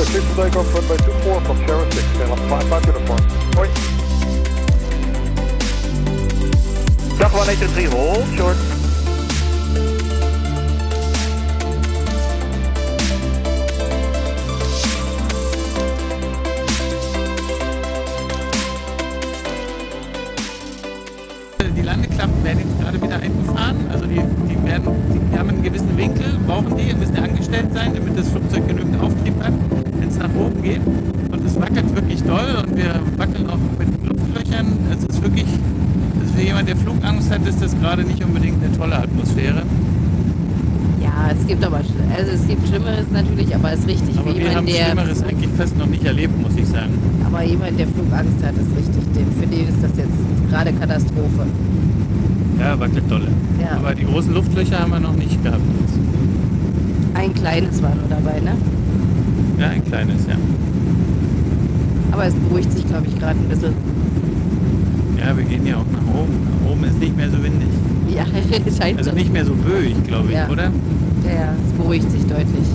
Roger, 0.00 0.12
clear 0.12 0.22
for 0.22 0.48
takeoff 0.48 0.74
runway 0.74 0.96
24 0.96 1.46
from 1.46 1.56
Sierra 1.58 1.92
6, 1.92 2.16
tail 2.16 2.32
up 2.32 2.38
5, 2.38 2.68
5 2.70 2.88
uniform. 2.88 3.20
Hoi. 3.54 3.68
Dag 7.18 7.30
183, 7.30 7.86
hold 7.90 8.24
short. 8.34 8.56
Die 21.76 21.82
Landeklappen 21.82 22.42
werden 22.42 22.58
jetzt 22.60 22.80
gerade 22.80 23.02
wieder 23.02 23.16
eingefahren. 23.16 23.86
Also 23.92 24.06
die, 24.06 24.22
die, 24.48 24.64
werden, 24.64 25.30
die 25.30 25.38
haben 25.38 25.50
einen 25.50 25.62
gewissen 25.62 25.94
Winkel, 25.94 26.38
brauchen 26.46 26.74
die, 26.78 26.94
müssen 26.94 27.16
angestellt 27.18 27.66
sein, 27.74 27.92
damit 27.94 28.18
das 28.18 28.30
Flugzeug 28.30 28.66
genügend 28.66 28.98
Auftrieb 28.98 29.34
hat, 29.42 29.52
es 30.10 30.18
nach 30.18 30.34
oben 30.34 30.62
geht. 30.62 30.80
Und 31.32 31.46
es 31.46 31.56
wackelt 31.60 31.94
wirklich 31.94 32.22
doll 32.22 32.62
und 32.62 32.76
wir 32.76 33.00
wackeln 33.16 33.48
auch 33.48 33.58
mit 33.78 33.88
Luftlöchern. 34.08 34.66
Es 34.90 35.04
ist 35.04 35.22
wirklich, 35.22 35.46
also 36.20 36.34
für 36.34 36.42
jemand, 36.42 36.68
der 36.68 36.76
Flugangst 36.76 37.30
hat, 37.30 37.46
ist 37.46 37.62
das 37.62 37.78
gerade 37.78 38.02
nicht 38.04 38.22
unbedingt 38.24 38.62
eine 38.62 38.76
tolle 38.76 38.96
Atmosphäre. 38.98 39.62
Ja, 41.00 41.30
es 41.38 41.46
gibt 41.46 41.64
aber, 41.64 41.78
also 42.16 42.30
es 42.32 42.46
gibt 42.46 42.66
Schlimmeres 42.68 43.06
natürlich, 43.12 43.54
aber 43.54 43.72
es 43.72 43.80
ist 43.80 43.88
richtig 43.88 44.18
Aber 44.18 44.32
für 44.32 44.38
wir 44.38 44.54
haben 44.54 44.66
der, 44.66 44.86
Schlimmeres 44.86 45.22
eigentlich 45.22 45.50
fast 45.56 45.78
noch 45.78 45.86
nicht 45.86 46.04
erlebt, 46.04 46.40
muss 46.40 46.52
ich 46.56 46.66
sagen. 46.66 46.92
aber 47.26 47.42
jemand, 47.44 47.78
der 47.78 47.86
Flugangst 47.86 48.42
hat, 48.44 48.54
ist 48.54 48.76
richtig. 48.76 49.02
Für 49.38 49.46
den 49.46 49.68
ist 49.68 49.82
das 49.82 49.92
jetzt 49.96 50.50
gerade 50.50 50.72
Katastrophe. 50.72 51.46
Ja, 52.58 52.78
wackelt 52.78 53.10
dolle. 53.10 53.28
Ja. 53.60 53.76
Aber 53.78 53.94
die 53.94 54.04
großen 54.04 54.34
Luftlöcher 54.34 54.80
haben 54.80 54.92
wir 54.92 55.00
noch 55.00 55.16
nicht 55.16 55.42
gehabt. 55.42 55.62
Ein 57.14 57.34
kleines 57.34 57.82
war 57.82 57.94
nur 57.94 58.08
dabei, 58.08 58.40
ne? 58.40 58.52
Ja, 59.60 59.68
ein 59.68 59.84
kleines, 59.84 60.26
ja. 60.26 60.36
Aber 62.12 62.24
es 62.26 62.34
beruhigt 62.34 62.72
sich, 62.72 62.86
glaube 62.86 63.06
ich, 63.08 63.18
gerade 63.18 63.38
ein 63.38 63.48
bisschen. 63.48 63.72
Ja, 65.18 65.36
wir 65.36 65.44
gehen 65.44 65.66
ja 65.66 65.76
auch 65.76 65.84
nach 65.92 66.14
oben. 66.20 66.32
Nach 66.64 66.70
oben 66.72 66.84
ist 66.84 66.98
nicht 66.98 67.16
mehr 67.16 67.28
so 67.30 67.36
windig. 67.42 67.68
Ja, 68.08 68.24
scheint 68.82 68.98
Also 68.98 69.10
so. 69.10 69.16
nicht 69.16 69.32
mehr 69.32 69.44
so 69.44 69.52
böig, 69.52 69.94
glaube 70.06 70.28
ich, 70.28 70.34
Ja. 70.34 70.48
oder? 70.48 70.70
Ja, 71.24 71.30
ja, 71.32 71.54
es 71.64 71.72
beruhigt 71.76 72.10
sich 72.10 72.22
deutlich. 72.22 72.66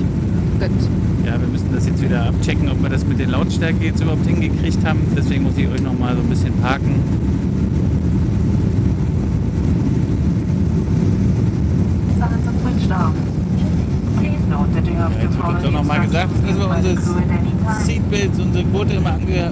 Gut. 0.60 0.70
Ja, 1.26 1.42
wir 1.42 1.48
müssen 1.52 1.70
das 1.74 1.88
jetzt 1.88 2.02
wieder 2.02 2.26
abchecken, 2.28 2.70
ob 2.70 2.82
wir 2.84 2.90
das 2.90 3.06
mit 3.06 3.20
den 3.20 3.32
Lautstärken 3.32 3.82
jetzt 3.82 4.02
überhaupt 4.02 4.26
hingekriegt 4.28 4.86
haben. 4.86 5.00
Deswegen 5.18 5.44
muss 5.44 5.54
ich 5.58 5.68
euch 5.68 5.82
noch 5.82 5.98
mal 5.98 6.16
so 6.16 6.22
ein 6.22 6.30
bisschen 6.30 6.54
parken. 6.62 6.96
Uns 15.50 15.66
auch 15.66 15.72
nochmal 15.72 16.02
gesagt, 16.02 16.30
dass 16.48 16.58
wir 16.58 16.70
unsere 16.70 16.98
Seatbelts, 17.84 18.40
unsere 18.40 18.64
Gurte 18.66 18.94
immer, 18.94 19.14
ange 19.14 19.52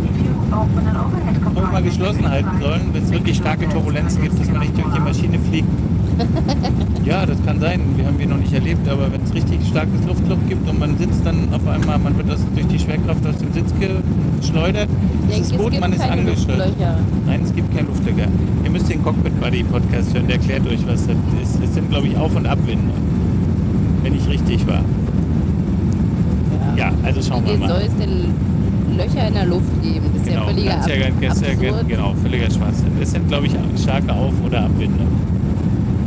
immer 1.55 1.81
geschlossen 1.81 2.29
halten 2.29 2.49
sollen, 2.61 2.81
wenn 2.93 3.03
es 3.03 3.11
wirklich 3.11 3.37
starke 3.37 3.67
Turbulenzen 3.69 4.21
gibt, 4.21 4.39
dass 4.39 4.49
man 4.49 4.59
nicht 4.59 4.77
durch 4.77 4.93
die 4.93 4.99
Maschine 4.99 5.39
fliegt. 5.39 5.67
Ja, 7.05 7.25
das 7.25 7.37
kann 7.45 7.59
sein. 7.59 7.81
Wir 7.97 8.05
haben 8.05 8.17
wir 8.17 8.27
noch 8.27 8.37
nicht 8.37 8.53
erlebt, 8.53 8.87
aber 8.87 9.11
wenn 9.11 9.21
es 9.23 9.33
richtig 9.33 9.59
starkes 9.67 10.05
Luftloch 10.07 10.37
gibt 10.47 10.69
und 10.69 10.79
man 10.79 10.97
sitzt 10.97 11.25
dann 11.25 11.49
auf 11.51 11.67
einmal, 11.67 11.99
man 11.99 12.15
wird 12.15 12.31
das 12.31 12.39
durch 12.55 12.65
die 12.67 12.79
Schwerkraft 12.79 13.27
aus 13.27 13.37
dem 13.39 13.51
Sitz 13.51 13.73
geschleudert, 14.39 14.87
Ich 15.29 15.39
das 15.39 15.49
denke, 15.49 15.63
Boot, 15.63 15.79
man 15.81 15.91
ist 15.91 16.01
angeschleudert. 16.01 16.71
Nein, 17.25 17.41
es 17.43 17.53
gibt 17.53 17.75
kein 17.75 17.87
Luftlöcher. 17.87 18.29
Ihr 18.63 18.71
müsst 18.71 18.89
den 18.89 19.03
Cockpit 19.03 19.37
Buddy 19.41 19.63
Podcast 19.63 20.13
hören, 20.13 20.27
der 20.27 20.37
erklärt 20.37 20.65
euch, 20.65 20.87
was 20.87 21.05
das 21.07 21.17
ist. 21.41 21.61
Es 21.61 21.73
sind, 21.73 21.89
glaube 21.89 22.07
ich, 22.07 22.15
Auf- 22.15 22.35
und 22.37 22.45
Abwinde. 22.47 22.93
Wenn 24.03 24.15
ich 24.15 24.25
richtig 24.29 24.65
war. 24.65 24.81
Ja, 26.77 26.91
also 27.03 27.21
schauen 27.21 27.43
wir 27.45 27.51
Hier 27.57 27.67
soll 27.67 27.77
mal. 27.79 27.85
es 27.87 27.95
denn 27.97 28.33
Löcher 28.97 29.27
in 29.27 29.33
der 29.33 29.45
Luft 29.45 29.81
geben. 29.81 30.05
Das 30.13 30.21
ist 30.21 30.27
Genau, 30.27 30.41
ja 30.41 30.47
völliger 30.47 30.69
ja, 30.71 30.77
Ab 30.77 31.21
ganz 31.21 31.41
ja, 31.41 31.47
absurd. 31.53 31.87
genau, 31.87 32.13
völliger 32.21 32.45
Schwachsinn. 32.51 32.91
Das 32.99 33.11
sind, 33.11 33.27
glaube 33.27 33.47
ich, 33.47 33.53
starke 33.81 34.13
Auf- 34.13 34.33
oder 34.45 34.65
Abwinde. 34.65 35.03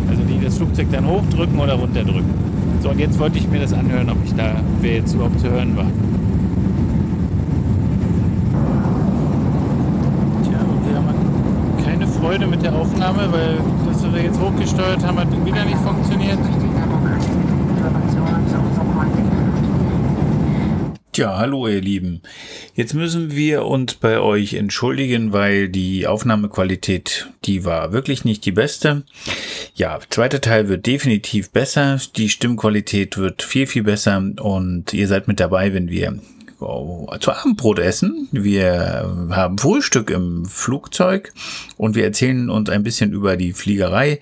Also 0.09 0.23
die 0.23 0.45
das 0.45 0.57
Flugzeug 0.57 0.87
dann 0.93 1.07
hochdrücken 1.07 1.59
oder 1.59 1.75
runterdrücken. 1.75 2.31
So, 2.83 2.91
und 2.91 2.99
jetzt 3.01 3.19
wollte 3.19 3.39
ich 3.39 3.49
mir 3.49 3.61
das 3.61 3.73
anhören, 3.73 4.09
ob 4.11 4.17
ich 4.25 4.35
da, 4.35 4.55
wer 4.81 4.95
jetzt 4.97 5.15
überhaupt 5.15 5.41
zu 5.41 5.51
hören 5.51 5.77
war. 5.77 5.87
Tja, 10.45 10.59
und 10.61 10.89
wir 10.89 10.97
haben 10.97 11.85
keine 11.85 12.07
Freude 12.07 12.47
mit 12.47 12.63
der 12.63 12.75
Aufnahme, 12.75 13.29
weil 13.33 13.57
das, 13.89 14.05
was 14.05 14.15
wir 14.15 14.23
jetzt 14.23 14.41
hochgesteuert 14.41 15.05
haben, 15.05 15.19
hat 15.19 15.29
wieder 15.45 15.65
nicht 15.65 15.79
funktioniert. 15.79 16.39
Informationen 17.77 18.47
zu 18.49 18.57
unserem 18.57 19.01
heutigen 19.01 19.37
Tja, 21.17 21.39
hallo 21.39 21.67
ihr 21.67 21.81
Lieben. 21.81 22.21
Jetzt 22.75 22.93
müssen 22.93 23.35
wir 23.35 23.65
uns 23.65 23.95
bei 23.95 24.21
euch 24.21 24.53
entschuldigen, 24.53 25.33
weil 25.33 25.71
die 25.71 26.07
Aufnahmequalität, 26.07 27.31
die 27.47 27.65
war 27.65 27.91
wirklich 27.93 28.27
nicht 28.27 28.45
die 28.45 28.53
beste. 28.53 29.03
Ja, 29.75 29.99
zweiter 30.11 30.43
Teil 30.43 30.69
wird 30.69 30.85
definitiv 30.85 31.53
besser. 31.53 31.99
Die 32.17 32.29
Stimmqualität 32.29 33.17
wird 33.17 33.43
viel, 33.43 33.67
viel 33.67 33.85
besser 33.85 34.23
und 34.43 34.93
ihr 34.93 35.09
seid 35.09 35.27
mit 35.27 35.41
dabei, 35.41 35.73
wenn 35.73 35.89
wir 35.89 36.19
zu 36.59 37.33
Abendbrot 37.33 37.79
essen. 37.79 38.29
Wir 38.33 39.29
haben 39.31 39.59
Frühstück 39.59 40.11
im 40.11 40.47
Flugzeug 40.47 41.33
und 41.77 41.95
wir 41.95 42.05
erzählen 42.05 42.49
uns 42.49 42.71
ein 42.71 42.83
bisschen 42.83 43.13
über 43.13 43.37
die 43.37 43.53
Fliegerei, 43.53 44.21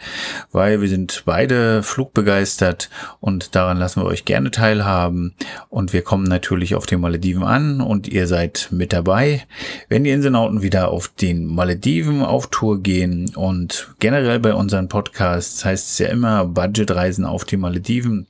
weil 0.51 0.81
wir 0.81 0.89
sind 0.89 1.23
beide 1.25 1.83
flugbegeistert 1.83 2.91
und 3.21 3.55
daran 3.55 3.79
lassen 3.79 4.03
wir 4.03 4.07
euch 4.07 4.25
gerne 4.25 4.51
teilhaben. 4.51 5.35
Und 5.69 5.93
wir 5.93 6.03
kommen 6.03 6.25
natürlich 6.25 6.75
auf 6.75 6.87
den 6.87 7.01
Malediven 7.01 7.45
an 7.45 7.81
und 7.81 8.09
ihr 8.09 8.27
seid 8.27 8.69
mit 8.71 8.93
dabei. 8.93 9.45
Wenn 9.89 10.05
die 10.05 10.11
Inselnauten 10.11 10.63
wieder 10.63 10.89
auf 10.89 11.09
den 11.09 11.47
Malediven 11.47 12.23
auf 12.23 12.49
Tour 12.49 12.83
gehen 12.83 13.33
und 13.37 13.95
generell 14.01 14.41
bei 14.41 14.55
unseren 14.55 14.89
Podcasts 14.89 15.65
heißt 15.65 15.91
es 15.91 15.99
ja 15.99 16.09
immer 16.09 16.45
Budgetreisen 16.45 17.25
auf 17.25 17.45
die 17.45 17.57
Malediven. 17.57 18.27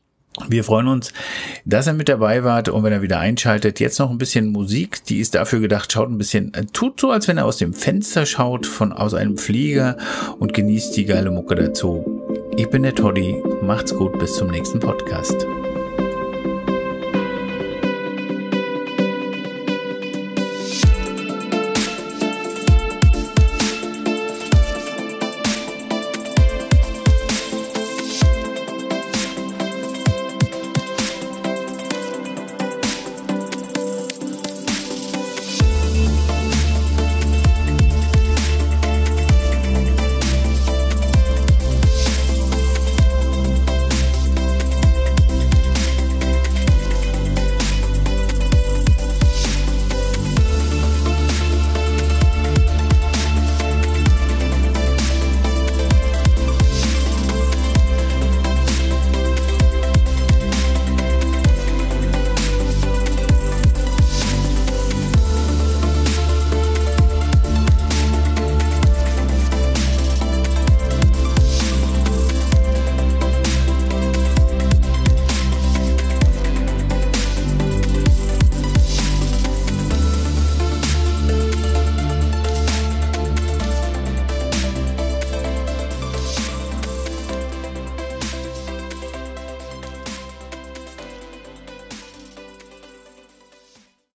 Wir 0.49 0.65
freuen 0.65 0.89
uns, 0.89 1.13
dass 1.65 1.87
er 1.87 1.93
mit 1.93 2.09
dabei 2.09 2.43
wart 2.43 2.69
und 2.69 2.83
wenn 2.83 2.93
er 2.93 3.03
wieder 3.03 3.21
einschaltet, 3.21 3.79
jetzt 3.79 4.01
noch 4.01 4.11
ein 4.11 4.19
bisschen 4.19 4.51
Musik, 4.51 5.05
die 5.05 5.21
ist 5.21 5.37
dafür 5.37 5.61
gedacht, 5.61 5.93
schaut 5.93 6.11
ein 6.11 6.19
bisschen, 6.19 6.53
äh, 6.55 6.65
tut 6.73 7.01
so, 7.01 7.13
als 7.13 7.29
wenn 7.29 7.39
er 7.39 7.47
aus 7.47 7.59
dem 7.59 7.73
Fenster 7.73 8.27
schaut, 8.27 8.67
von 8.67 8.93
aus 8.93 9.15
einem 9.15 9.39
Flieger 9.39 9.97
und 10.41 10.53
genießt 10.53 10.97
die 10.97 11.05
geile 11.05 11.31
Mucke 11.31 11.55
dazu. 11.55 12.05
Ich 12.57 12.69
bin 12.69 12.83
der 12.83 12.95
Toddy, 12.95 13.41
macht's 13.63 13.95
gut, 13.95 14.19
bis 14.19 14.35
zum 14.35 14.49
nächsten 14.49 14.81
Podcast. 14.81 15.47